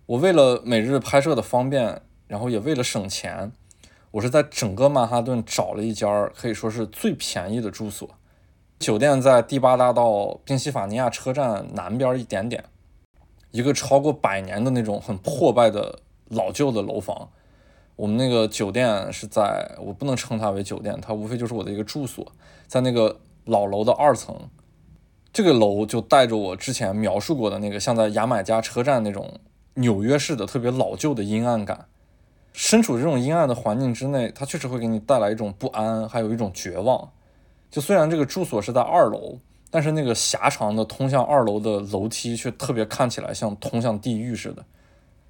[0.08, 3.52] 我为了每日拍摄的方便，然后也为了省钱，
[4.10, 8.10] 我是在整个曼哈顿找了一家可以说是最便宜的住所。
[8.80, 12.64] 酒店在第八大道宾夕法尼亚车站南边一点点，
[13.52, 16.00] 一个超过百年的那种很破败的
[16.30, 17.30] 老旧的楼房。
[17.96, 22.26] 我们那个酒店是在我不能称它为酒店，它无非就是我的一个住所，
[22.66, 24.36] 在那个老楼的二层。
[25.36, 29.34] 这个楼就带着我之前描述过的那个像在牙买加车站那种
[29.74, 31.88] 纽约式的特别老旧的阴暗感。
[32.54, 37.12] 身处这种阴暗的环境之内，它确实会给你带来一种不安，还有一种绝望。
[37.70, 39.40] 就虽然这个住所是在二楼，
[39.70, 44.64] 但是那个狭长的通向二楼的楼梯却特别看起来像通向地狱似的。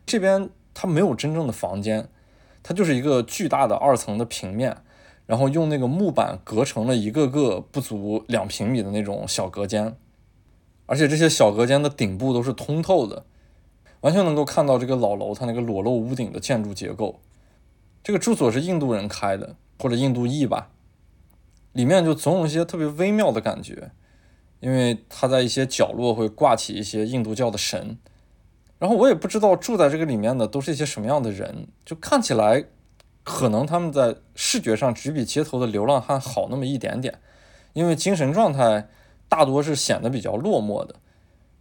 [0.06, 2.08] 这边它没有真正的房间，
[2.62, 4.78] 它就是一个巨大的二层的平面，
[5.26, 9.98] 然后用那个木板隔成了一个个不足两平米的那种小隔间，
[10.86, 13.26] 而且这些小隔间的顶部都是通透的，
[14.02, 17.20] 完全能够看到这个老楼它那个裸露屋顶的建筑结构。
[18.04, 20.70] 这个住所是印度人开的，或者印度裔吧。
[21.74, 23.92] 里面就总有一些特别微妙的感觉，
[24.60, 27.98] 因为它在一些角落会挂起一些印度教的神，
[28.80, 32.64] 然后我也不知道住在这个里面的都是一些什么样的人，就看起来
[33.24, 37.20] 可能他们在视觉上只比街头的流浪汉好那么一点点，
[37.74, 38.88] 因为精神状态
[39.28, 40.96] 大多是显得比较落寞的，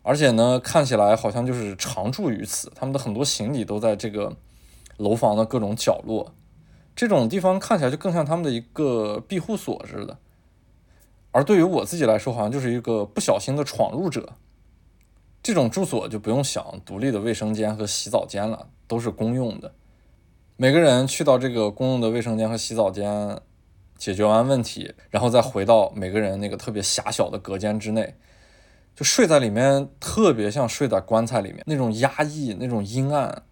[0.03, 4.37] 而且呢，看起来好像就是常住于此，他们的很多行李都在这个
[4.97, 6.35] 楼房的各种角落，
[6.95, 10.19] 这种地方看起来就更像他们的一个庇护所似的。
[11.33, 14.35] 而对于我自己来说，好像就是一个不小心的闯入者。
[15.43, 19.75] 这种住所就不用想独立的卫生间和洗澡间了，都是公用的。
[20.57, 23.39] 每个人去到这个公用的卫生间和洗澡间，
[23.97, 28.15] 解决完问题，然后再回到每个人那个特别狭小的隔间之内，
[28.95, 33.43] 就睡在里面，特别像睡在棺材里面那种压抑、那种阴暗，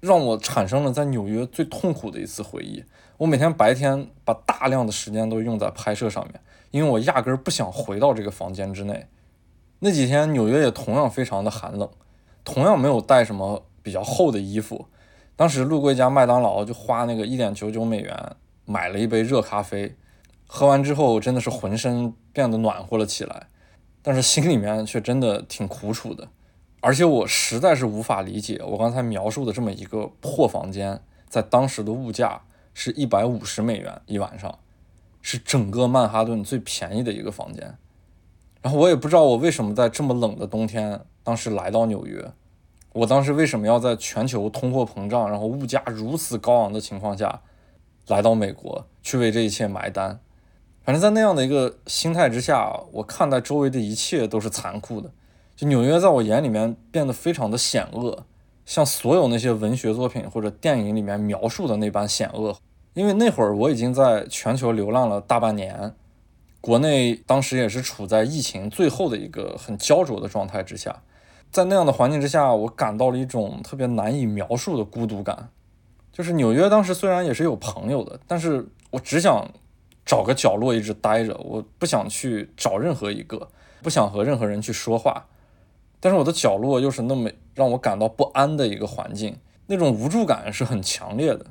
[0.00, 2.84] 让我产生了在纽约最痛苦的一次回忆。
[3.18, 6.40] 我每天白天把大量的时间都用在拍摄上面。
[6.72, 9.06] 因为我压根儿不想回到这个房间之内。
[9.78, 11.88] 那几天纽约也同样非常的寒冷，
[12.44, 14.86] 同样没有带什么比较厚的衣服。
[15.36, 18.36] 当时路过一家麦当劳，就花那个一点九九美元
[18.66, 19.96] 买了一杯热咖啡，
[20.46, 23.46] 喝完之后真的是浑身变得暖和了起来，
[24.02, 26.28] 但是心里面却真的挺苦楚的。
[26.82, 31.00] 而且我实在是无法理解，我刚才描述的这么一个破房间，
[31.30, 32.42] 在当时的物价
[32.74, 34.58] 是一百五十美元一晚上。
[35.28, 37.76] 是整个曼哈顿最便宜的一个房间，
[38.62, 42.30] 然后我也不知道我为什么在这么冷的冬天，当时来到纽约，
[42.92, 47.42] 我当时为什么要在全球通货膨胀，然后物价如此高昂的情况下，
[48.08, 50.20] 来到美国去为这一切埋单？
[50.84, 55.10] 反正，在那样的一个心态之下，我看待周围的一切都是残酷的。
[55.56, 58.24] 就纽约在我眼里面变得非常的险恶，
[58.64, 62.56] 像所有那些文学作品或者电影里面描述的那般险恶。
[62.94, 65.94] 因为那会儿我已经在全球流浪了大半年，
[66.60, 71.02] 国内当时也是处在疫情最后的一个很焦灼的状态之下，
[71.50, 75.48] 在那样的环境之下，我感到了一种特别难以描述的孤独感。
[76.16, 79.46] 就是纽约当时虽然也是有朋友的，但是我只想
[80.06, 83.48] 找个角落一直待着，我不想去找任何一个，
[83.82, 85.26] 不想和任何人去说话。
[86.00, 89.36] 但是我的角落又是那么让我感到不安的一个环境，
[89.66, 91.44] 那种无助感是很强烈的。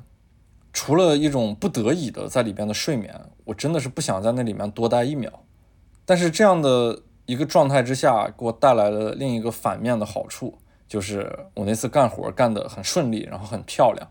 [0.72, 3.14] 除了一种不得已的在里边的睡眠，
[3.44, 5.44] 我真的是不想在那里面多待一秒。
[6.04, 10.58] 但是这样的一个状态之下，给我带来了另一个反面的好处，
[10.88, 14.10] 就是我那次干活干得很顺利，然后很漂亮。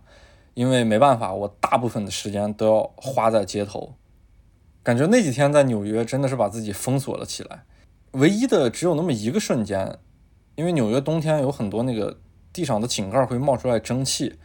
[0.55, 3.93] 因为没办法，我大部分的时间都要花在街头，
[4.81, 7.63] 感觉那几天在纽约真的是把自己封锁了起来。
[8.13, 9.99] 唯一的只有那么一个瞬间，
[10.55, 12.17] 因为纽约冬天有很多那个
[12.51, 14.39] 地上的井盖会冒出来蒸汽，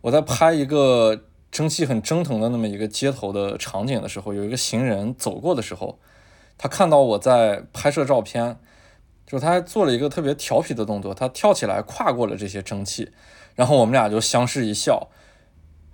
[0.00, 1.24] 我在拍一个。
[1.50, 5.98] 蒸汽很蒸腾的那么一个街头的场景的时候，有一个行人走过的时候，
[6.58, 8.58] 他看到我在拍摄照片，
[9.26, 13.10] 就他还做了一个特别调皮的动作，他跳起来跨过了这些蒸汽，
[13.54, 15.08] 然后我们俩就相视一笑。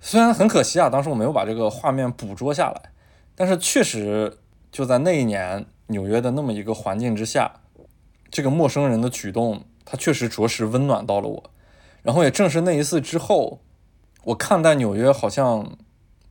[0.07, 2.91] 虽然很可惜啊，当时我没有把这个画面捕捉下来，
[3.33, 4.37] 但是确实
[4.71, 7.51] 就在那一年纽约的那么一个环境之下，
[8.29, 11.43] 这个陌生人的举动，他确实着实温暖到了我。
[12.03, 13.59] 然后也正是那一次之后。
[14.25, 15.77] 我看待纽约好像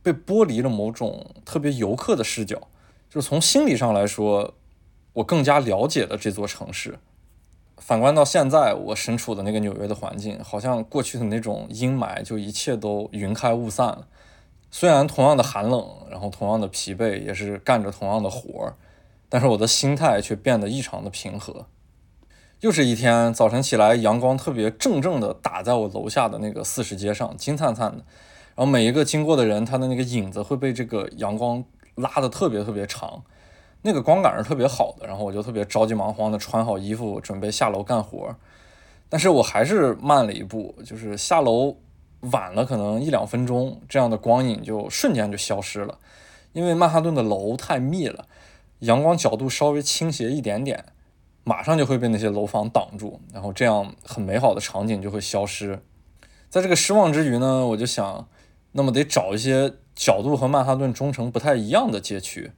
[0.03, 2.67] 被剥离了某种特别游客的视角，
[3.09, 4.53] 就是从心理上来说，
[5.13, 6.99] 我更加了解了这座城市。
[7.77, 14.07] 反观到现在我身处的那个纽约的环境，好像过去的那种阴霾就一切都云开雾散了。
[14.71, 18.75] 虽然同样的寒冷，然后同样的疲惫，也是干着同样的活儿，
[19.29, 21.67] 但是我的心态却变得异常的平和。
[22.61, 28.03] 又是一天早晨起来，阳光特别正正的打在我楼下的那个四十街上，金灿灿的。
[28.55, 31.63] 然后每一个经过的人，他的那个影子会被这个阳光
[31.95, 33.23] 拉得特别特别长，
[33.85, 35.05] 那个光感是特别好的。
[35.05, 38.35] 然后我就特别着急忙慌的穿好衣服，准备下楼干活。
[39.07, 41.77] 但是我还是慢了一步，就是下楼
[42.31, 45.99] 晚了可能一两分钟，这样的光影就瞬间就消失了。
[46.53, 48.25] 因为曼哈顿的楼太密了，
[48.79, 50.85] 阳光角度稍微倾斜一点点。
[51.47, 55.79] 马上就会被那些楼房挡住，然后这样很美好的场景就会消失。
[56.49, 58.27] 在这个失望之余呢，我就想，
[58.71, 62.51] 那么得找一些角度和曼哈顿中城不太一样的街区，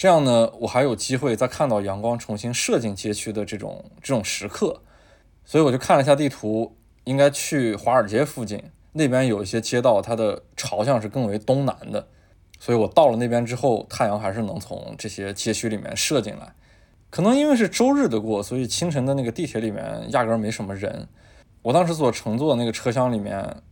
[0.00, 4.80] 这样呢，我还有机会再看到阳光重新射进街区的这种这种时刻。
[5.44, 6.74] 所以我就看了一下地图，
[7.04, 12.08] 应该去华尔街附近，那边有一些街道，它的朝向是更为东南的。
[12.58, 16.54] 所以我到了那边之后，太阳还是能从这些街区里面射进来。
[17.10, 21.06] 可能因为是周日的过，所以清晨的那个地铁里面压根儿没什么人。
[21.60, 23.62] 我当时所乘坐的那个车厢里面，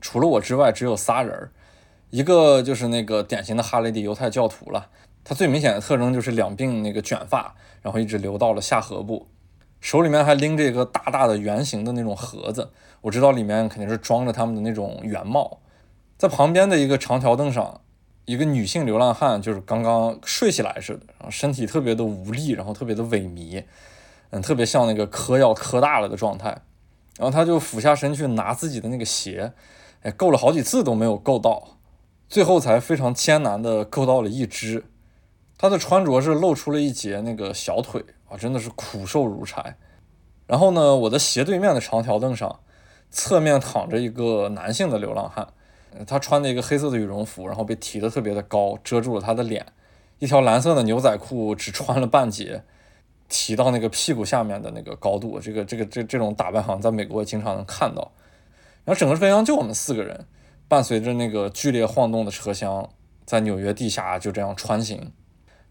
[0.00, 1.50] 除了我之外只有仨人，
[2.08, 4.88] 一个就是那个典型的哈雷迪犹太教徒了，
[5.24, 9.26] 他最明显的特征就是两鬓那个卷发，然后一直留到了下颌部。
[9.80, 12.70] 手里面还拎着一个大大的圆形的那种盒子，
[13.02, 15.60] 我知道里面肯定是装着他们的那种原貌。
[16.16, 17.80] 在旁边的一个长条凳上，
[18.24, 23.64] 一个女性流浪汉就是刚刚睡起来似的，然后身体特别的无力，然后特别的萎靡，
[24.30, 26.62] 嗯，特别像那个嗑药嗑大了的状态。
[27.18, 29.52] 然后他就俯下身去拿自己的那个鞋，
[30.02, 31.76] 哎，够了好几次都没有够到，
[32.28, 34.84] 最后才非常艰难的够到了一只。
[35.56, 39.76] 他的穿着是露出了一截那个小腿啊，真的是苦瘦如柴。
[40.46, 42.60] 然后呢，我的斜对面的长条凳上，
[43.10, 45.48] 侧面躺着一个男性的流浪汉，
[46.06, 49.64] 他穿的一个黑色的羽绒服，然后被提的特别的高，遮住了他的脸，
[50.18, 52.62] 一条蓝色的牛仔裤只穿了半截。
[53.26, 58.12] 提到那个屁股下面的那个高度，这个这个这这种打扮好像在美国经常能看到。
[58.84, 60.26] 然后整个车厢就我们四个人，
[60.68, 62.90] 伴随着那个剧烈晃动的车厢，
[63.24, 65.10] 在纽约地下就这样穿行。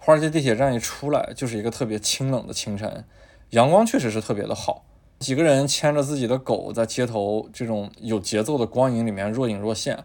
[0.05, 3.05] 华尔街地铁站一出来，就是一个特别清冷的清晨，
[3.51, 4.83] 阳光确实是特别的好。
[5.19, 10.03] 几个人牵着自己的狗，在街头这种有节奏的光影里面若隐若现。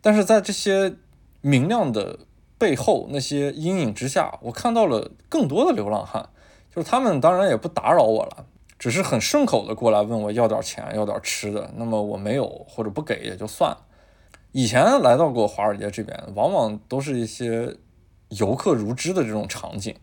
[0.00, 0.94] 但是在这些
[1.42, 2.20] 明亮的
[2.56, 6.30] 背后，那些阴影之下，我看到了更多的流浪汉。
[6.74, 8.46] 就是他们当然也不打扰我了，
[8.78, 11.70] 只是很顺口的过来问我要点钱，要点吃的。
[11.76, 13.84] 那么我没有或者不给也就算了。
[14.52, 17.76] 以前来到过华尔街这边，往往都是一些
[18.30, 19.94] 游客如织的这种场景，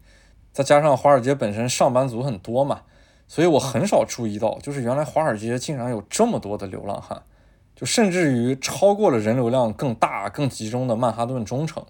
[0.54, 2.82] 再加上华尔街本身上班族很多嘛，
[3.28, 7.24] 所以我很少注意到，就是原来华尔街竟然有这么多的流浪汉，
[7.76, 11.86] 就甚至于超过了人流量更大、更集中的曼哈顿中城。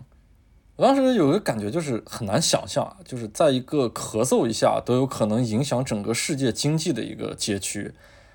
[0.76, 7.94] 我当时有个感觉，就是很难想象，就是在一个咳嗽一下都有可能影响整个世界经济的一个街区，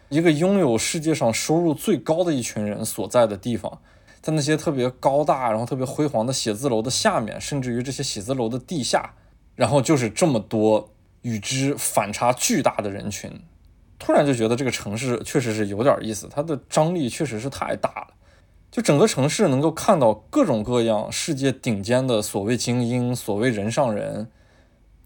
[0.09, 3.81] 一个拥有世界上收入最高的一群人所在的地方，
[4.23, 9.15] 在那些特别高大然后特别辉煌的写字楼的下面，甚至于这些写字楼的地下，
[9.57, 10.91] 然后就是这么多
[11.23, 13.31] 与之反差巨大的人群，
[13.99, 18.15] 突然就觉得这个城市确实是有点意思，它的张力确实是太大了。
[18.71, 24.29] 就整个城市能够看到各种各样世界顶尖的所谓精英、所谓人上人，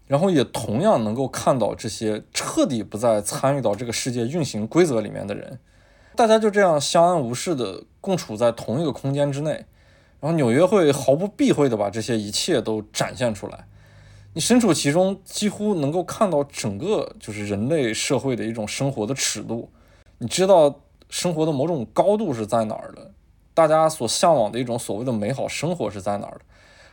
[0.05, 5.59] 然后也同样能够看到这些彻底不再参与到这个世界运行规则里面的人，
[6.17, 9.51] 大家就这样相安无事的共处在同一个空间之内，
[10.19, 13.67] 然后纽约会毫不避讳的把这些一切都展现出来，
[14.33, 19.69] 你身处其中，几乎能够看到整个就是人类社会的一种生活的尺度，
[20.17, 23.11] 你知道生活的某种高度是在哪儿的。
[23.53, 26.41] 大家所向往的一种所谓的美好生活是在哪儿的？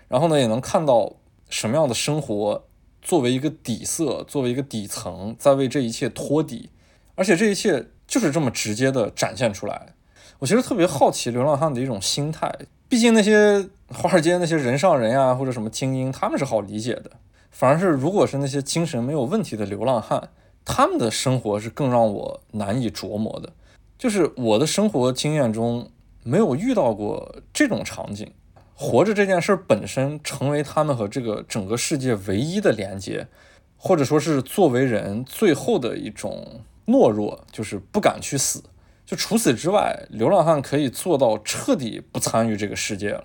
[0.09, 1.15] 然后呢，也能看到
[1.49, 2.63] 什么样的生活
[3.01, 6.69] 作为一个底色，作为一个底层，在为这一切托底。
[7.17, 9.95] 而且这一切就是这么直接的展现出来。
[10.39, 12.53] 我其实特别好奇流浪汉的一种心态。
[12.89, 17.11] 毕竟那些华尔街那些人上人呀，或者什么精英，他们是好理解的。
[17.51, 20.31] 反而是如果是那些精神没有问题的流浪汉，
[20.65, 23.53] 他们的生活是更让我难以琢磨的。
[23.99, 25.91] 就是我的生活经验中。
[26.27, 28.33] 没有遇到过这种场景，
[28.75, 33.29] 活着这件事本身成为他们和这个整个世界唯一的连接，
[33.77, 38.63] 或者说是作为人最后的一种懦弱，就是不敢去死。
[39.07, 43.25] 就除此之外，流浪汉可以做到彻底不参与这个世界了。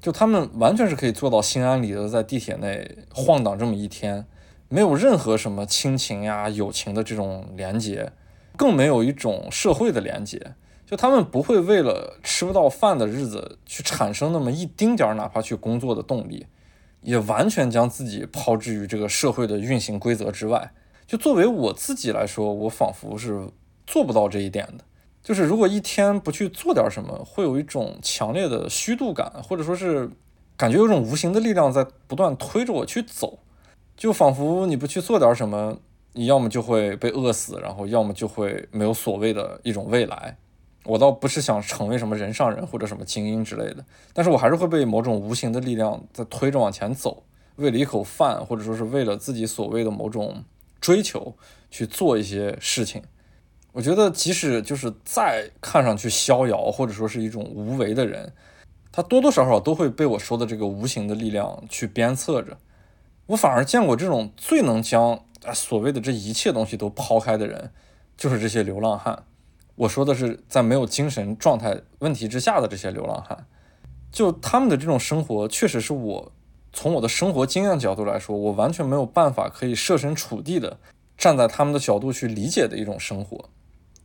[0.00, 4.24] 就他们完全是可以做到心安理得在地铁内晃荡这么一天，
[4.68, 8.12] 没有任何什么亲情呀、友情的这种连接，
[8.56, 10.54] 更没有一种社会的连接。
[10.86, 16.46] 就他们不会为了吃不到饭的日子去产生那么一丁点儿哪怕去工作的动力，
[17.02, 20.72] 也完全将自己抛之于这个社会的运行规则之外。
[21.08, 23.48] 就作为我自己来说，我仿佛是
[23.86, 24.84] 做不到这一点的。
[25.22, 30.10] 就是如果一天不去做点什么，会有一种强烈的虚度感，或者说是
[30.54, 33.38] 感觉有种无形的力量在不断推着我去走。
[33.96, 35.78] 就仿佛你不去做点什么，
[36.12, 40.36] 你要么就会被饿死，然后要么就会没有所谓的一种未来。
[40.84, 43.82] 我倒不是想成为什么人上人或者什么精英之类的，
[44.12, 47.22] 但是我还是会被某种无形的力量在推着往前走，
[47.56, 50.44] 为了一口饭，或者说是为了自己所谓的某种
[50.80, 51.36] 追求
[51.70, 53.02] 去做一些事情。
[53.72, 58.32] 我觉得，即使就是再看上去逍遥，或者说是一种无为的人，
[58.90, 62.58] 他多多少少都会被我说的这个无形的力量去鞭策着。
[63.26, 65.22] 我反而见过这种最能将
[65.54, 67.70] 所谓的这一切东西都抛开的人，
[68.16, 69.24] 就是这些流浪汉。
[69.76, 73.46] 我说的是，在没有精神状态问题之下的这些流浪汉，
[74.10, 76.32] 就他们的这种生活，确实是我
[76.80, 80.78] 从我的生活经验角度来说，我完全没有办法可以设身处地的
[81.16, 83.50] 站在他们的角度去理解的一种生活。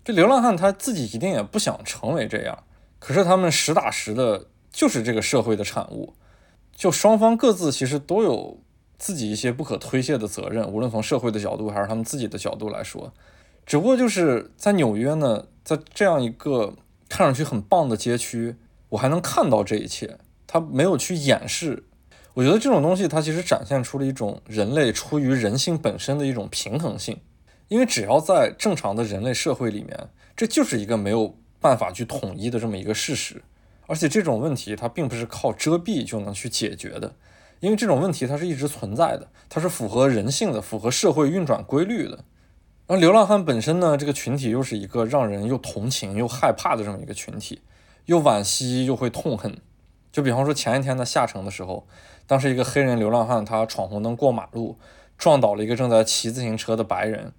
[0.04, 2.64] 这流浪汉他自己一定也不想成为这样，
[2.98, 6.16] 可是他们实打实的就是这个社会的产物。
[6.76, 8.58] 就双方各自其实都有
[8.98, 13.14] 自己一些不可推卸的责任，无论从社会的角度还是他们自己的角度来说。
[13.68, 16.74] 只不过就是在纽约呢，在这样一个
[17.08, 18.56] 看上去很棒的街区，
[18.90, 20.18] 我还能看到这一切，
[20.48, 21.84] 他没有去掩饰。
[22.34, 27.20] 我觉得这种东西，它其实展现出了一种人类出于人性本身的一种平衡性。
[27.70, 33.42] 因为只要在正常的人类社会里面，这就是一个没有办法去统一的这么一个事实。
[33.88, 37.16] 而且这种问题它并不是靠遮蔽就能去解决的，
[37.60, 42.24] 因为这种问题它是一直存在的，它是符合人性的，符合社会运转规律的。
[42.88, 47.62] 而流浪汉本身呢，这个群体又是一个让人又同情又害怕的这么一个群体，
[48.06, 49.58] 又惋惜又会痛恨。
[50.12, 51.88] 就比方说前一天在下城的时候，
[52.26, 54.78] 当时一个黑人流浪汉他闯红灯过马路，
[55.18, 57.34] 撞倒了一个正在骑自行车的白人。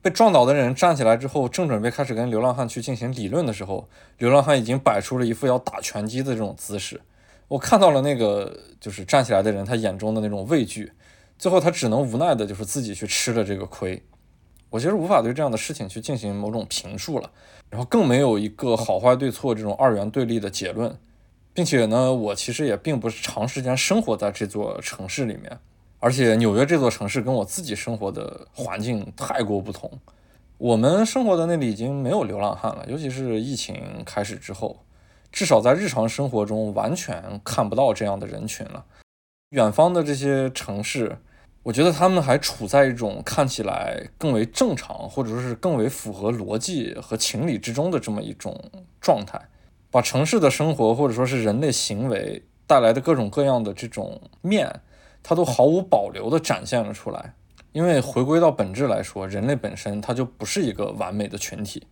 [0.00, 7.00] 被撞倒的人站起来之后，正准备开始跟流浪汉去进行理论的时候，流浪汉已经摆出了一副要打拳击的这种姿势。
[7.46, 10.92] 我看到了那个就是站起来的人他眼中的那种畏惧，
[11.38, 14.02] 最后他只能无奈的就是自己去吃了这个亏。
[14.70, 17.30] 我其实无法对这样的事情去进行某种评述了，
[17.68, 20.98] 然后更没有一个好坏对错这种二元对立的结论，
[21.54, 25.58] 并且呢，我其实也并不是长时间生活在这座城市里面。
[25.98, 29.88] 而且纽约这座城市跟我自己生活的环境太过不同。
[30.58, 34.84] 我们生活的那里已经没有流浪汉了，尤其是疫情开始之后，
[35.30, 38.84] 至少在日常生活中完全看不到这样的人群了。
[39.50, 41.18] 远方的这些城市，
[41.62, 48.60] 我觉得他们还处在一种看起来更为正常，或者说是更为符合逻辑和情理之中的这么一种
[49.00, 49.40] 状态，
[49.92, 54.80] 把城市的生活或者说是人类行为带来的各种各样的这种面。
[55.24, 57.34] 它都毫无保留地展现了出来，
[57.70, 61.86] 因为回归到本质来说，人类本身它就不是一个完美的群体。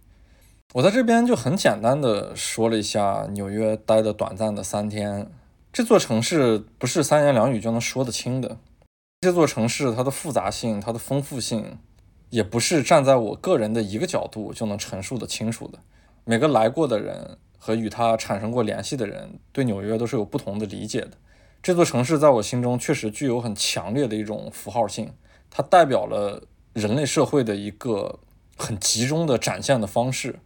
[0.73, 5.31] 我在这边就很简单的说了一下纽约待的短暂的三天，
[5.73, 8.57] 这座城市不是三言两语就能说得清的。
[9.21, 11.79] 这座城市它的复杂性、它的丰富性，
[12.31, 15.79] 也不是站在我个人的一个角度就能陈述的清楚的。
[16.25, 21.13] 每个来过的人和与他产生过联系的人，对纽约都是有不同的理解的。
[21.63, 25.13] 这座城市在我心中确实具有很强烈的一种符号性，
[25.51, 26.43] 它代表了
[26.73, 28.19] 人类社会的一个
[28.57, 30.41] 很集中的展现的方式。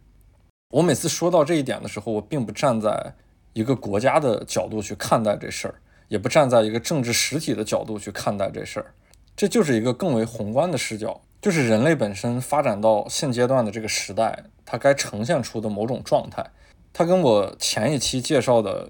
[0.71, 3.13] 我每次说到这一点的时候，我并不站在
[3.53, 5.75] 一个国家的角度去看待这事儿，
[6.09, 8.93] 也不站在一个政治实体的角度去看待这事儿，
[9.37, 16.45] 这就是一个更为宏观的视角，就是人类本身发展到现阶段的这个时代，它该呈现出的某种状态。
[16.95, 18.89] 它跟我前一期介绍的。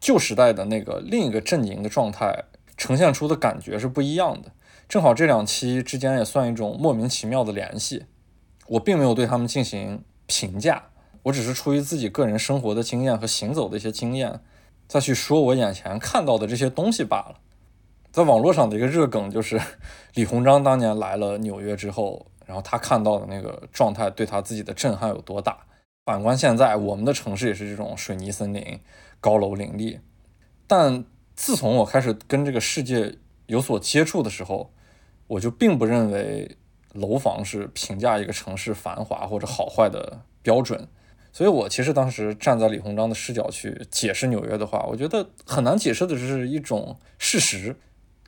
[0.00, 2.46] 旧时代的那个另一个阵营的状态
[2.76, 4.50] 呈现出的感觉是不一样的，
[4.88, 8.06] 正好这两期之间也算一种莫名其妙的联系。
[8.66, 10.86] 我并没有对他们进行评价，
[11.22, 14.40] 我只是出于自己个人生活的经验和行走的一些经验，
[14.88, 17.36] 再去说我眼前看到的这些东西罢了。
[18.10, 19.60] 在网络上的一个热梗就是
[20.14, 25.58] 李鸿章当年来了纽约之后，然后他看到的那个状态对他自己的震撼有多大。
[26.04, 28.80] 反观现在，我们的城市也是这种水泥森林。
[29.20, 30.00] 高楼林立，
[30.66, 31.04] 但
[31.36, 34.72] 自从我开始跟这个世界有所接触的时候，
[35.28, 36.56] 我就并不认为
[36.94, 40.88] 楼房是评价一个城市繁华或者好坏的标准。
[41.32, 47.76] 所以我其实当时站在李鸿章的视角去解释纽约的话，我觉得很难解释的是一种事实。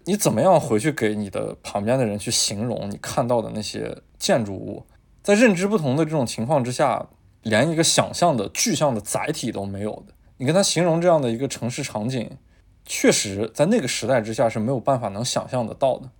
[0.04, 4.86] 你怎么样回去给你的旁边的人去形容你看到的那些建筑物，
[5.24, 7.08] 在认知不同的这种情况之下，
[7.44, 10.12] 连一个想象的具象的载体都没有的。
[10.36, 12.28] 你跟他形容这样的一个城市场景，
[12.84, 16.10] 确实在那个时代之下是没有办法能想象得到的。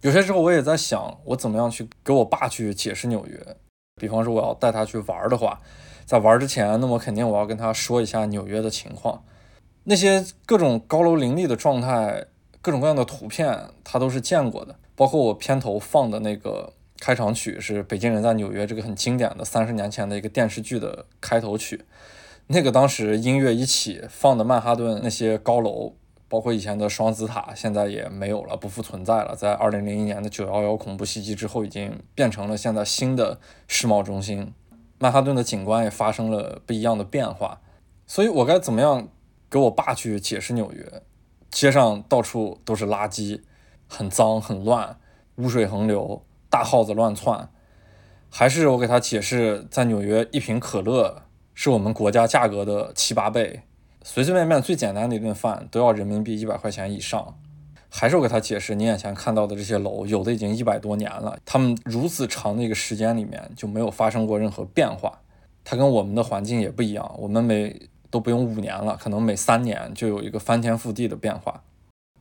[0.00, 3.56] 有些时候我也在想，我怎么样去给我爸去解释纽约。
[4.00, 5.60] 比方说我要带他去玩的话，
[6.04, 9.22] 在玩之前，那么肯定我要跟他说一下纽约的情况，
[9.84, 12.26] 那些各种高楼林立的状态，
[12.60, 14.74] 各种各样的图片，他都是见过的。
[14.96, 16.72] 包括我片头放的那个
[17.04, 21.84] 开场曲，是《北京人在纽约》这个很经典的三十年前的一个电视剧的开头曲。
[22.46, 25.96] 那个当时音乐一起放的曼哈顿那些高楼，
[26.30, 29.36] 包括以前的双子塔，现在也没有了，不复存在了。
[29.36, 33.38] 在二零零一年的九幺幺恐怖袭击之后，已经变成了现在新的
[33.68, 34.54] 世贸中心。
[34.98, 37.60] 曼哈顿的景观也发生了不一样的变化。
[38.06, 39.10] 所以我该怎么样
[39.50, 41.02] 给我爸去解释纽约？
[41.50, 43.42] 街上到处都是垃圾，
[43.86, 44.98] 很脏很乱，
[45.34, 46.24] 污水横流，
[46.54, 47.50] 大耗子乱窜。
[48.30, 51.22] 还是我给他解释，在纽约一瓶可乐。
[51.52, 53.62] 是我们国家价格的七八倍，
[54.04, 57.36] 随随便便最简单的一顿饭都要人民币一百块钱以上。
[57.88, 65.20] 还是我给他解释，你眼前看到的这些楼，有的已经一百多年了，他们如此长的一个时间里面就没有发生过任何变化。
[65.64, 71.62] 它跟我们的环境也不一样，我们每都不用五年了，可能每三年就有一个翻天覆地的变化。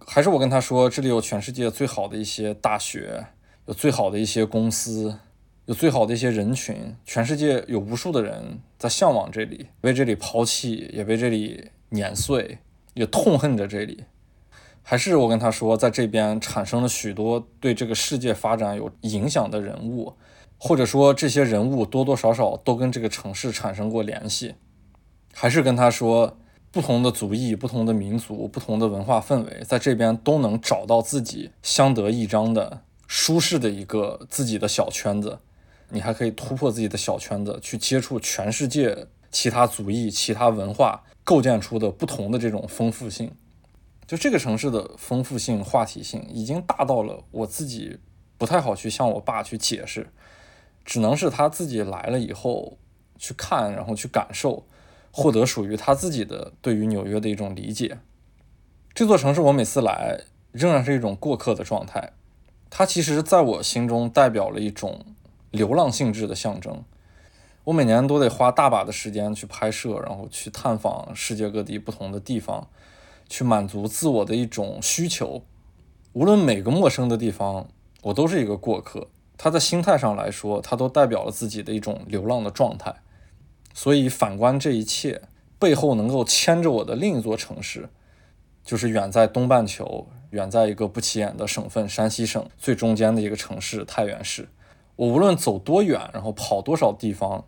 [0.05, 3.25] 还是我跟他说，这里有全世界最好的一些大学，
[3.65, 5.17] 有最好的一些公司，
[5.65, 12.57] 有最好的一些人群，全世界有无数的人在向往这里，被这里抛弃，也被这里碾碎，
[12.93, 14.03] 也痛恨着这里。
[14.81, 20.13] 还是我跟他说，在这边产生了许多对这个世界发展有影响的人物，
[20.57, 24.55] 或者说这些人物多多少少都跟这个城市产生过联系。
[25.33, 26.37] 还是跟他说，
[26.69, 32.81] 不同的族裔、不同的民族、不同的文化氛围，在这边都能找到自己相得益彰的、
[33.15, 35.37] 舒适的一个自己的小圈子。
[35.89, 43.31] 你还可以突破自己的小圈子，去接触全世界其他族裔、其他文化构建出的不同的这种丰富性。
[44.07, 47.99] 就这个城市的丰富性、话题性，已经大到了我自己
[48.39, 50.09] 不太好去向我爸去解释，
[50.83, 52.79] 只能是他自己来了以后
[53.19, 54.65] 去看，然后去感受。
[55.11, 57.99] 获得属于他自己的对于纽约的一种理解。
[58.95, 60.19] 这座城市，我每次来
[60.51, 62.13] 仍然是一种过客的状态。
[62.75, 65.05] 它其实在我心中代表了一种
[65.51, 66.83] 流浪性质的象征。
[67.65, 72.67] 我每年都得花大把的时间去拍摄，然后去探访世界各地不同的地方，
[73.29, 75.43] 去满足自我的一种需求。
[76.13, 77.67] 无论每个陌生的地方，
[78.01, 79.07] 我都是一个过客。
[79.37, 82.95] 它在心态上来说，它都代表了自己的一种流浪的状态。
[83.75, 85.21] 所以反观这一切
[85.59, 87.89] 背后，能够牵着我的另一座城市，
[88.63, 94.49] 就是远在东半球、远在一个不起眼的省份——山西省最中间的一个城市太原市。
[94.95, 97.45] 我无论走多远，然后跑多少地方，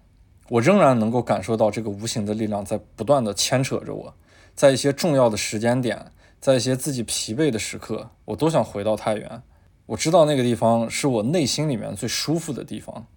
[0.50, 4.14] 我仍然能够感受到这个无形的力量在不断的牵扯着我。
[4.54, 9.42] 在一些重要的时间点，在一些自己疲惫的时刻，我都想回到太原。
[9.88, 13.08] 我知道那个地方是我内心里面最舒服的地方。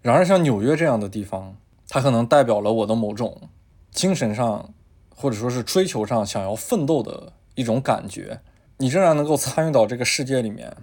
[0.00, 3.50] 然而，像纽约这样的地方，它可能代表了我的某种
[3.90, 4.72] 精神上，
[5.14, 8.40] 或者说是追求上想要奋斗的一种感觉。
[8.78, 10.76] 你仍然能够参与到这个世界里面，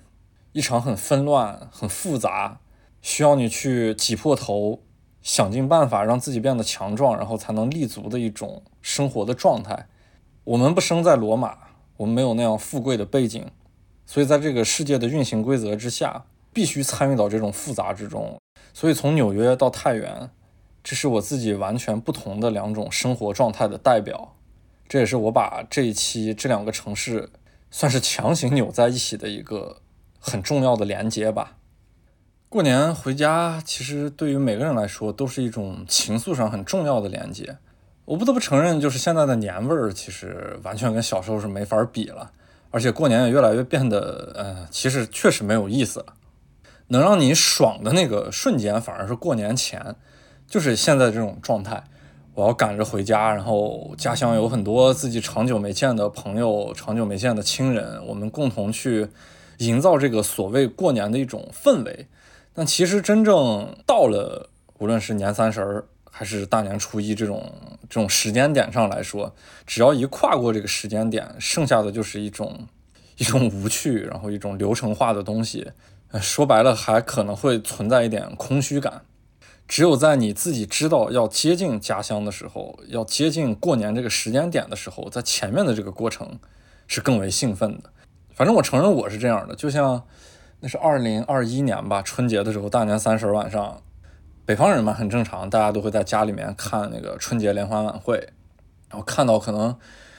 [0.52, 2.60] 一场很纷乱、很复杂，
[3.02, 4.80] 需要你去挤破头，
[5.22, 9.88] 想尽办法让自己变得强壮，然后才能立足的一种生活的状态。
[10.44, 11.58] 我们不生在罗马，
[11.98, 13.46] 我们没有那样富贵的背景，
[14.06, 18.40] 所以在这个世界的运行规则之下，必须参与到这种复杂之中。
[18.74, 20.30] 所以从纽约到太原。
[20.86, 24.36] 这是我自己完全不同的两种生活状态的代表，
[24.90, 27.30] 这也是我把这一期这两个城市
[27.74, 29.82] 算是强行扭在一起的一个
[30.20, 31.58] 很重要的连接吧。
[32.48, 37.58] 过年回家，其实对于每个人来说都是一种情愫上很重要的连接。
[38.06, 42.32] 我不得不承认，就是现在的年味儿其实完全跟小时候是没法比了，
[42.70, 46.14] 而且过年也越来越变得，呃，其实确实没有意思了。
[46.90, 49.96] 能让你爽的那个瞬间，反而是过年前。
[50.46, 51.84] 就是现在这种状态，
[52.36, 59.08] 我要赶着回家，然后家乡有很多自己长久没见的朋友，长久没见的亲人，我们共同去
[59.60, 62.08] 营造这个所谓过年的一种氛围。
[62.54, 67.52] 但其实真正到了，无论是年三十儿还是大年初一这种
[67.90, 69.34] 这种时间点上来说，
[69.68, 72.68] 只要一跨过这个时间点，剩下的就是一种
[73.18, 75.72] 一种无趣，然后一种流程化的东西。
[76.22, 79.02] 说白了，还可能会存在一点空虚感。
[79.74, 86.38] 只有在你自己知道要接近家乡的时候，要接近过年这个时间点的时候，在前面的这个过程
[86.86, 87.90] 是更为兴奋的。
[88.36, 90.04] 反正我承认我是这样的，就像
[90.60, 93.82] 那是二零二一年吧，春节的时候，大年三十晚上，
[94.46, 98.18] 北方人嘛很正常，大家都会在家里面看那个春节联欢晚会，
[98.92, 99.76] 然后看到可能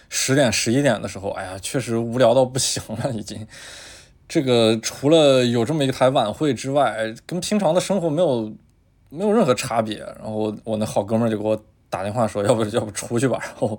[0.08, 3.46] 十点十一点的时候，哎呀，确实无聊到不行了，已经。
[4.26, 8.52] 这个除了有这么一台晚会之外，跟平常的生活没有。
[9.14, 11.56] 没有任何差别，然后我那好哥们就给我
[11.88, 13.38] 打电话说，要不 要不出去吧？
[13.40, 13.78] 然后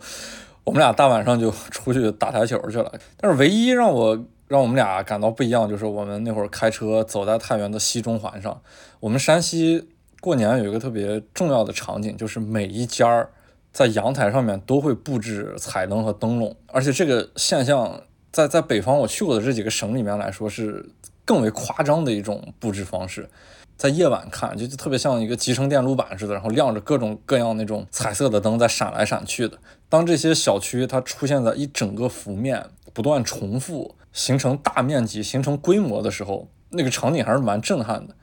[0.64, 2.92] 我们俩大晚上就出去打台球去了。
[3.18, 4.18] 但是唯一让我
[4.48, 8.62] 让我们俩感到不一样，就是我们那会儿开车走在太原的西中环上。
[9.00, 9.90] 我们山西
[10.22, 13.30] 过年有一个特别重要的场景，就是每一家儿
[13.74, 20.90] 在阳台上面都会布置彩灯和灯笼，而且这个现象在在北方我去过的这几个省里面来说是
[21.26, 23.30] 更为夸张的一种布置方式。
[23.78, 29.58] 在夜晚看，就就特别像一个集成电路板似的，然后亮着各种各样那种彩色的灯在闪来闪去的。
[29.90, 38.16] 当这些小区它出现在一整个幅面，不断重复，形成大面积、形成规模的时候，那个场景还是蛮震撼的。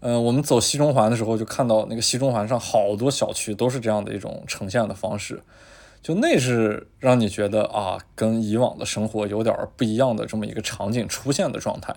[0.00, 5.42] 嗯，我们走西中环的时候，就看到那个西中环上好多小区都是这样的一种呈现的方式，
[6.02, 11.94] 就那是让你觉得啊，跟以往的生活有点不一样的这么一个场景出现的状态。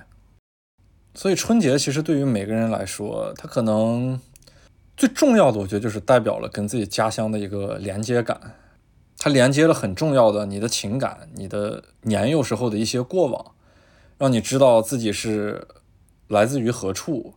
[1.17, 4.21] 所以春节其实对于每个人来说，它可能
[4.95, 8.39] 最重要的，我觉得就是代表了跟自己家乡的一个连接感。
[9.17, 13.55] 它连接了很重要的你的情感、你的年幼时候的一些过往，
[14.19, 15.67] 让你知道自己是
[16.27, 17.33] 来自于何处，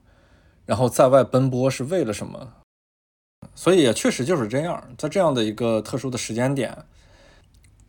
[0.67, 2.53] 然后在外奔波是为了什么。
[3.55, 6.85] 所以也确实就是这样，在这样的一个特殊的时间点，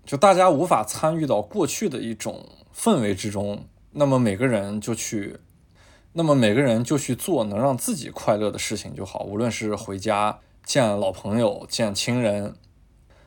[0.06, 5.36] 就大家无法参与到过去的一种氛围之中，那么每个人就去，
[6.14, 12.56] 那么每个人就去做能让自己快乐的事情就好，无论是回家见老朋友、见亲人。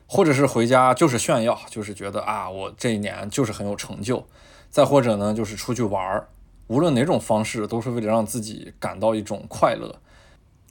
[0.07, 4.23] 或者是回家就是炫耀，就是觉得啊，我这一年就是很有成就；
[4.69, 6.29] 再或者呢，就是出去玩儿，
[6.67, 9.95] 无论哪种方式，都是为了让自己感到一种快乐。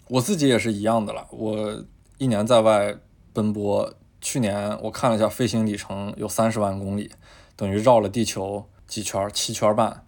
[0.07, 1.85] 我自己也是一样的了，我
[2.19, 2.95] 一年在外
[3.33, 7.11] 奔波，去年我看了一下飞行里程有三十万公里，
[7.57, 10.07] 等于绕了地球几圈，七圈半。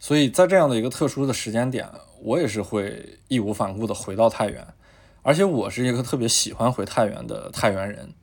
[0.00, 1.86] 所以在这样的一个特殊的时间点，
[2.22, 4.66] 我也是会义无反顾的回到太原，
[5.22, 8.14] 而且我是一个特别喜欢回太原的太原人。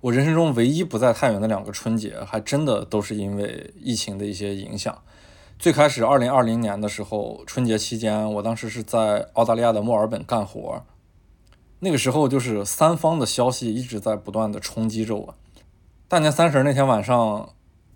[0.00, 5.02] 我人生中唯一不在太原的两个春节，还真的都是因为疫情的一些影响。
[5.58, 10.82] 最开始，二零二零年的时候，春节期间，我当时是在澳大利亚的墨尔本干活。
[11.80, 15.34] 那个时候，就是三方的消息一直在不断的冲击着我。
[16.08, 17.50] 大年三十那天晚上，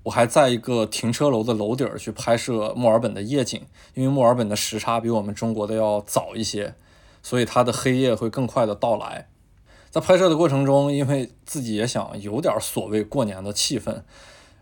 [0.08, 3.60] 我还在一个停车楼的楼顶去拍摄墨尔本的夜景，
[3.92, 6.74] 因为墨尔本的时差比我们中国的要早一些，
[7.22, 9.28] 所以它的黑夜会更快的到来。
[9.90, 13.92] 在拍摄的过程中，因为自己也想有点所谓过年的气氛，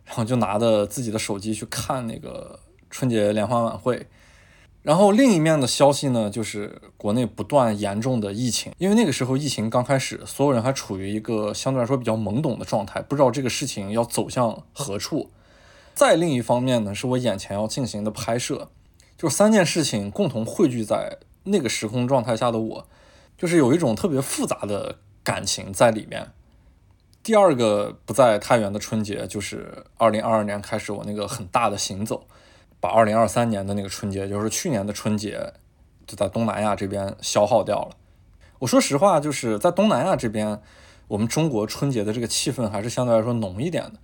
[0.04, 2.58] 然后就拿着自己的手机去看那个
[2.90, 4.08] 春节联欢晚会。
[4.82, 8.72] 然后另一面的消息呢，就是国内不断严重的疫情。
[8.78, 15.30] 因为那个时候疫情刚开始，所有人还处于一个相对来说比较懵懂的状态，不知道这个事情要走向何处。
[15.96, 18.68] 再另一方面呢，是我眼前要进行的拍摄，
[19.18, 22.88] 就三件事情共同汇聚在那个时空状态下的我，
[23.36, 24.98] 就是有一种特别复杂的。
[25.26, 26.28] 感情在里面。
[27.24, 32.28] 第二个不在太原的春节，就是二零二二年开始我那个很大的行走，
[32.78, 35.54] 把二零二三年的那个春节，就是去年的春节，
[36.06, 37.96] 就在东南亚这边消耗掉了。
[38.60, 40.62] 我说实话，就是在东南亚这边，
[41.08, 43.94] 我们中国春节的这个气氛还是相对来说浓一点的。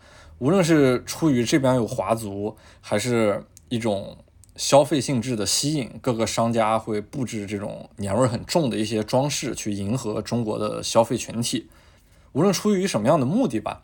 [0.42, 4.18] 无论是出于这边有华族，还是一种。
[4.54, 11.70] 消费性质的吸引，各个商家会布置这种年味很重的一些装饰，去迎合中国的消费群体。
[12.32, 13.80] 无论出于什么样的目的吧，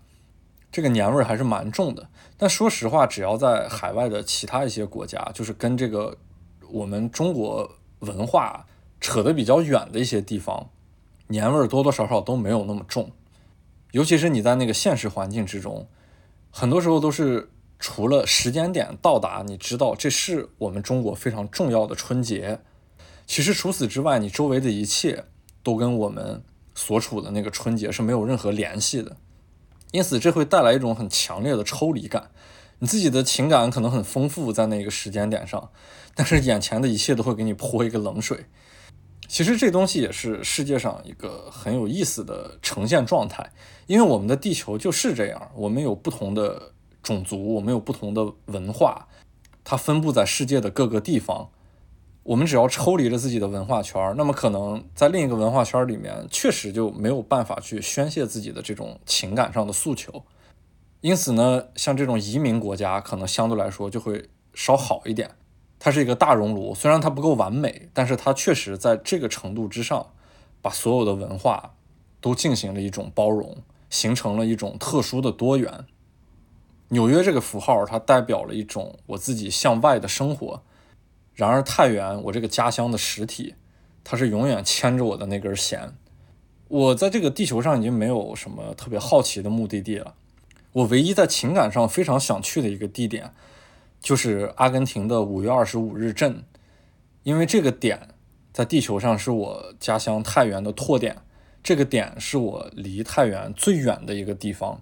[0.70, 2.10] 这个年味还是蛮重的。
[2.36, 6.18] 但说实话，只要在海外的其他一些国家，就是跟这个
[6.70, 8.66] 我们中国文化
[9.00, 10.68] 扯得比较远的一些地方，
[11.28, 13.10] 年味多多少少都没有那么重。
[13.92, 15.88] 尤其是你在那个现实环境之中，
[16.50, 17.50] 很多时候都是。
[17.80, 22.58] 除了时间点到达，你知道这是我们中国非常重要的春节。
[23.24, 25.26] 其实除此之外，你周围的一切
[25.62, 26.42] 都跟我们
[26.74, 29.16] 所处的那个春节是没有任何联系的。
[29.92, 32.32] 因此，这会带来一种很强烈的抽离感。
[32.80, 35.70] 你自己的情感可能很丰富在那个时间点上，
[36.16, 38.46] 但是眼前的一切都会给你泼一个冷水。
[39.28, 43.48] 其实这东西也是世界上一个很有意思的呈现状态，
[43.86, 46.72] 因为我们的地球就是这样，我们有不同的。
[47.00, 49.08] 种族，我们有不同的文化，
[49.64, 51.48] 它分布在世界的各个地方。
[52.24, 60.22] 我们只要抽离了自己的文化圈，那么可能在另一个文化圈里面，确实就没有办法去宣泄自己的这种情感上的诉求。
[61.00, 65.30] 因此呢，像这种移民国家，可能相对来说就会稍好一点。
[65.78, 70.08] 它是一个大熔炉，虽然它不够完美，但是它确实在这个程度之上，
[70.60, 71.74] 把所有的文化
[72.20, 73.58] 都进行了一种包容，
[73.88, 75.84] 形成了一种特殊的多元。
[76.88, 80.62] 纽约这个符号，它代表了一种我自己向外的生活。
[81.34, 83.54] 然而太原，我这个家乡的实体，
[84.02, 85.92] 它是永远牵着我的那根弦。
[86.66, 90.14] 我在这个地球上已经没有什么特别好奇的目的地了。
[90.72, 93.32] 我唯一在情感上非常想去的一个地点，
[94.08, 96.42] 就是阿根廷的五月二十五日镇，
[97.24, 98.08] 因为这个点
[98.54, 101.18] 在地球上是我家乡太原的拓点，
[101.62, 104.80] 这个点是我离太原最远的一个地方。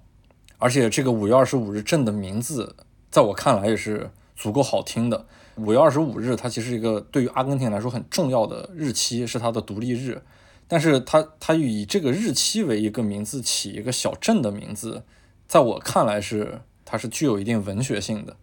[0.59, 2.77] 而且这个五月二十五日镇的名字，
[3.11, 5.27] 在我看来也是足够好听的。
[5.57, 10.23] 五月二十五日，它其实一个对于阿根廷来说很重要的日期，是它的独立日。
[10.69, 15.03] 但是它它以这个日期为一个名字起一个小镇的名字，
[15.49, 18.37] 在我看来是它是具有一定文学性的。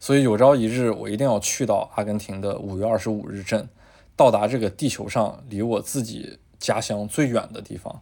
[0.00, 3.68] 所以有朝一日，我一定要去到阿根廷的五月二十五日镇，
[4.16, 8.00] 到达这个地球上离我自己家乡最远的地方。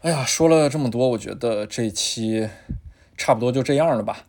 [0.00, 2.48] 哎呀，说了这么多，我觉得这期
[3.16, 4.26] 差不多就这样了吧。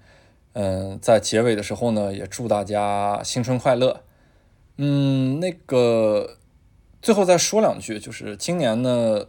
[0.54, 4.04] 嗯，在结尾的时候呢，也祝大家新春快乐。
[4.78, 6.38] 嗯，那个
[7.02, 9.26] 最后再说两句，就是今年呢，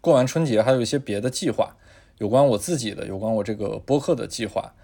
[0.00, 1.76] 过完春节还有一些别的计划，
[2.16, 4.74] 有关我自己的，有关我这个播客的计划。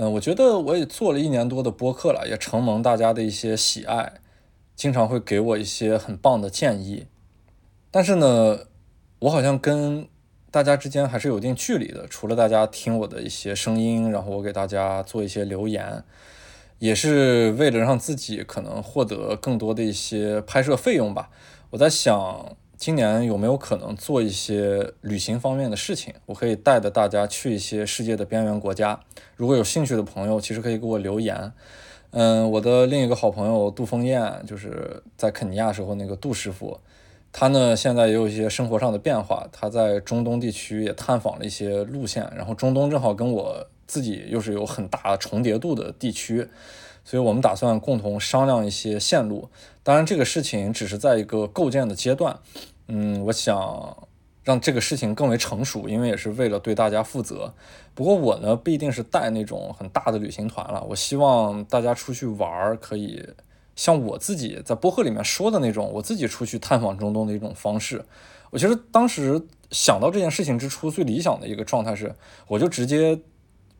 [0.00, 4.20] 嗯，我觉得我也做了一年多的播客了，也承蒙大家的一些喜爱，
[4.76, 7.08] 经常会给我一些很棒的建议。
[7.90, 8.60] 但是呢，
[9.18, 10.06] 我好像跟
[10.52, 12.06] 大家之间还是有一定距离的。
[12.06, 16.04] 除了大家听我的一些声音，然后我给大家做一些留言，
[16.78, 21.30] 也是为了让自己可能获得更多的一些拍摄费用吧。
[21.70, 22.56] 我在想。
[22.78, 26.14] 今年有没有可能做一些旅行方面的事情？
[26.26, 29.00] 我可以带着大家去一些世界的边缘国家。
[29.34, 31.52] 如果有兴趣的朋友，其实可以给我留言。
[32.12, 36.78] 嗯，我的另一个好朋友杜峰燕，就是在肯尼亚时候那个杜师傅，
[37.32, 39.48] 他呢现在也有一些生活上的变化。
[39.50, 46.48] 他在中东地区也探访了一些路线，然后中东正好跟我自己又是有很大重叠度的地区，
[47.04, 49.48] 所以我们打算共同商量一些线路。
[49.82, 52.38] 当然，这个事情只是在一个构建的阶段。
[52.88, 54.08] 嗯，我想
[54.42, 57.52] 让这个事情更为成熟，因为也是为了对大家负责。
[57.94, 60.82] 不过我呢，不一定是带那种很大的旅行团了。
[60.88, 63.22] 我希望大家出去玩儿，可以
[63.76, 68.04] 像我自己在播客里面说的那种，我自己出去探访中东的一种方式。
[68.50, 69.38] 我其实当时
[69.70, 72.14] 想到这件事情之初，最理想的一个状态是，
[72.46, 73.20] 我就直接，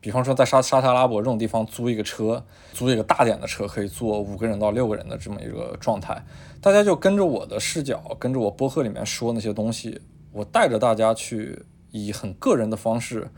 [0.00, 6.24] 比方说在沙沙特阿拉伯这种地方租一个车，租一个大点的车，可以坐五个人到六个人的这么一个状态。
[6.60, 10.00] 大家就跟着我的视角，跟着我播客里面说那些东西，
[10.32, 13.28] 我带着大家去以很个人的方式，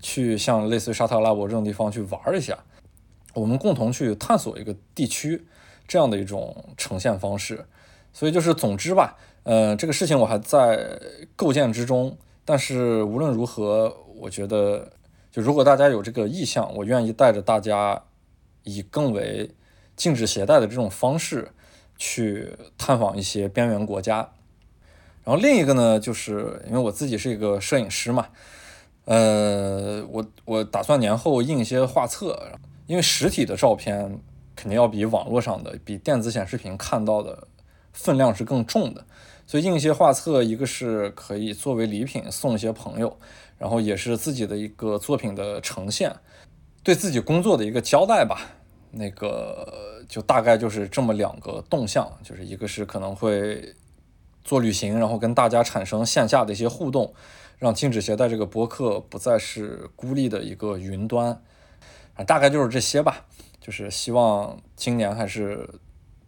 [0.00, 2.58] 去像类似于沙特阿拉伯这种地方去玩一下，
[3.34, 5.46] 我们共同去探索一个地区
[5.86, 7.66] 这样的一种呈现方式。
[8.12, 10.98] 所以就是总之吧，呃，这个事情我还在
[11.36, 14.90] 构建之中，但是无论如何，我觉得
[15.30, 18.02] 就如果大家有这个意向，我愿意带着大家
[18.64, 19.50] 以更为
[19.96, 21.52] 禁止携带的这种方式。
[22.02, 24.32] 去探访一些边缘国家，
[25.22, 28.28] 然后另一个呢，就是因为我自己是一个摄影师嘛，
[29.04, 32.52] 呃，我我打算年后印一些画册，
[32.86, 34.18] 因为实体的照片
[34.56, 37.46] 肯定要比网络上的、比电子显示屏看到的
[37.92, 39.04] 分量是更重的，
[39.46, 43.18] 所以印一些画册，一个是可以作为礼品送一些朋友，
[43.60, 46.10] 然后也是自己的一个作品的呈现，
[46.82, 48.52] 对自己工作的一个交代吧。
[48.90, 53.76] 那个就大概就是这么两个动向，就是一个是可能会
[54.42, 57.12] 做旅行，然后跟大家产生线下的一些互动，
[57.58, 61.40] 让禁止携带这个播客不再是孤立的一个云端，
[62.14, 63.26] 啊，大概就是这些吧。
[63.60, 65.68] 就是希望今年还是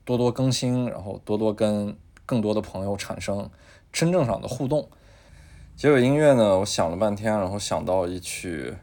[0.05, 3.49] 多多更新，然后多多跟更多的朋友产生
[3.91, 4.87] 真正上的互动。
[5.77, 8.75] 结尾音乐呢，我想了半天，然后想到一曲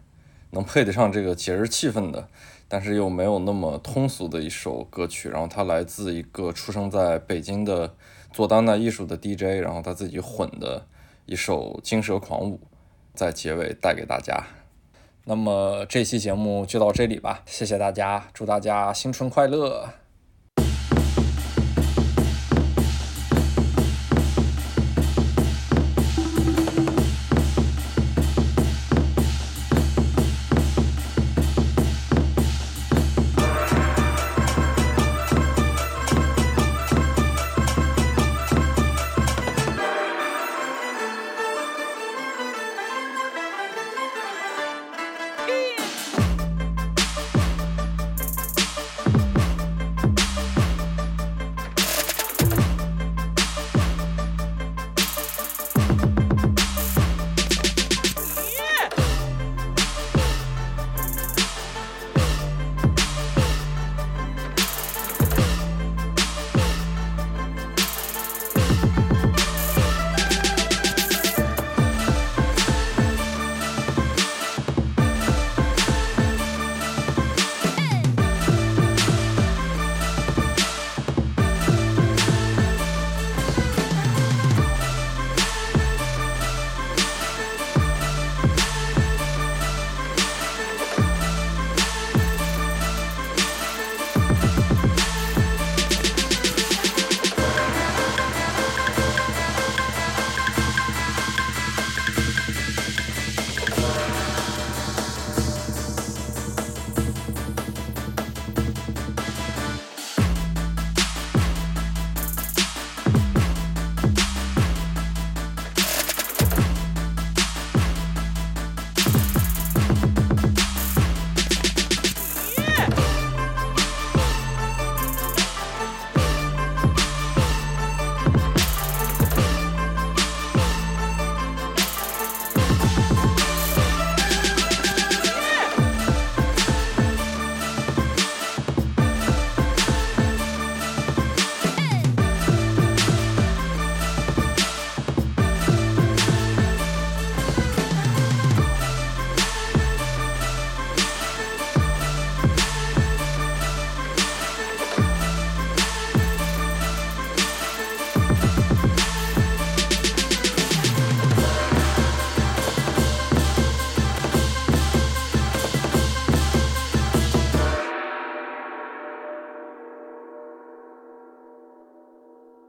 [0.52, 2.28] 能配得上这个节日气氛的。
[2.72, 7.96] 但是又没有那么通俗的一首歌曲，然后它来自一个出生在北京的
[8.32, 10.86] 做当代艺术的 DJ，然后他自己混的
[11.26, 12.60] 一首《金蛇狂舞》，
[13.16, 14.44] 在结尾带给大家。
[15.26, 19.90] 那么这期节目就到这里吧，谢谢大家，祝大家新春快乐！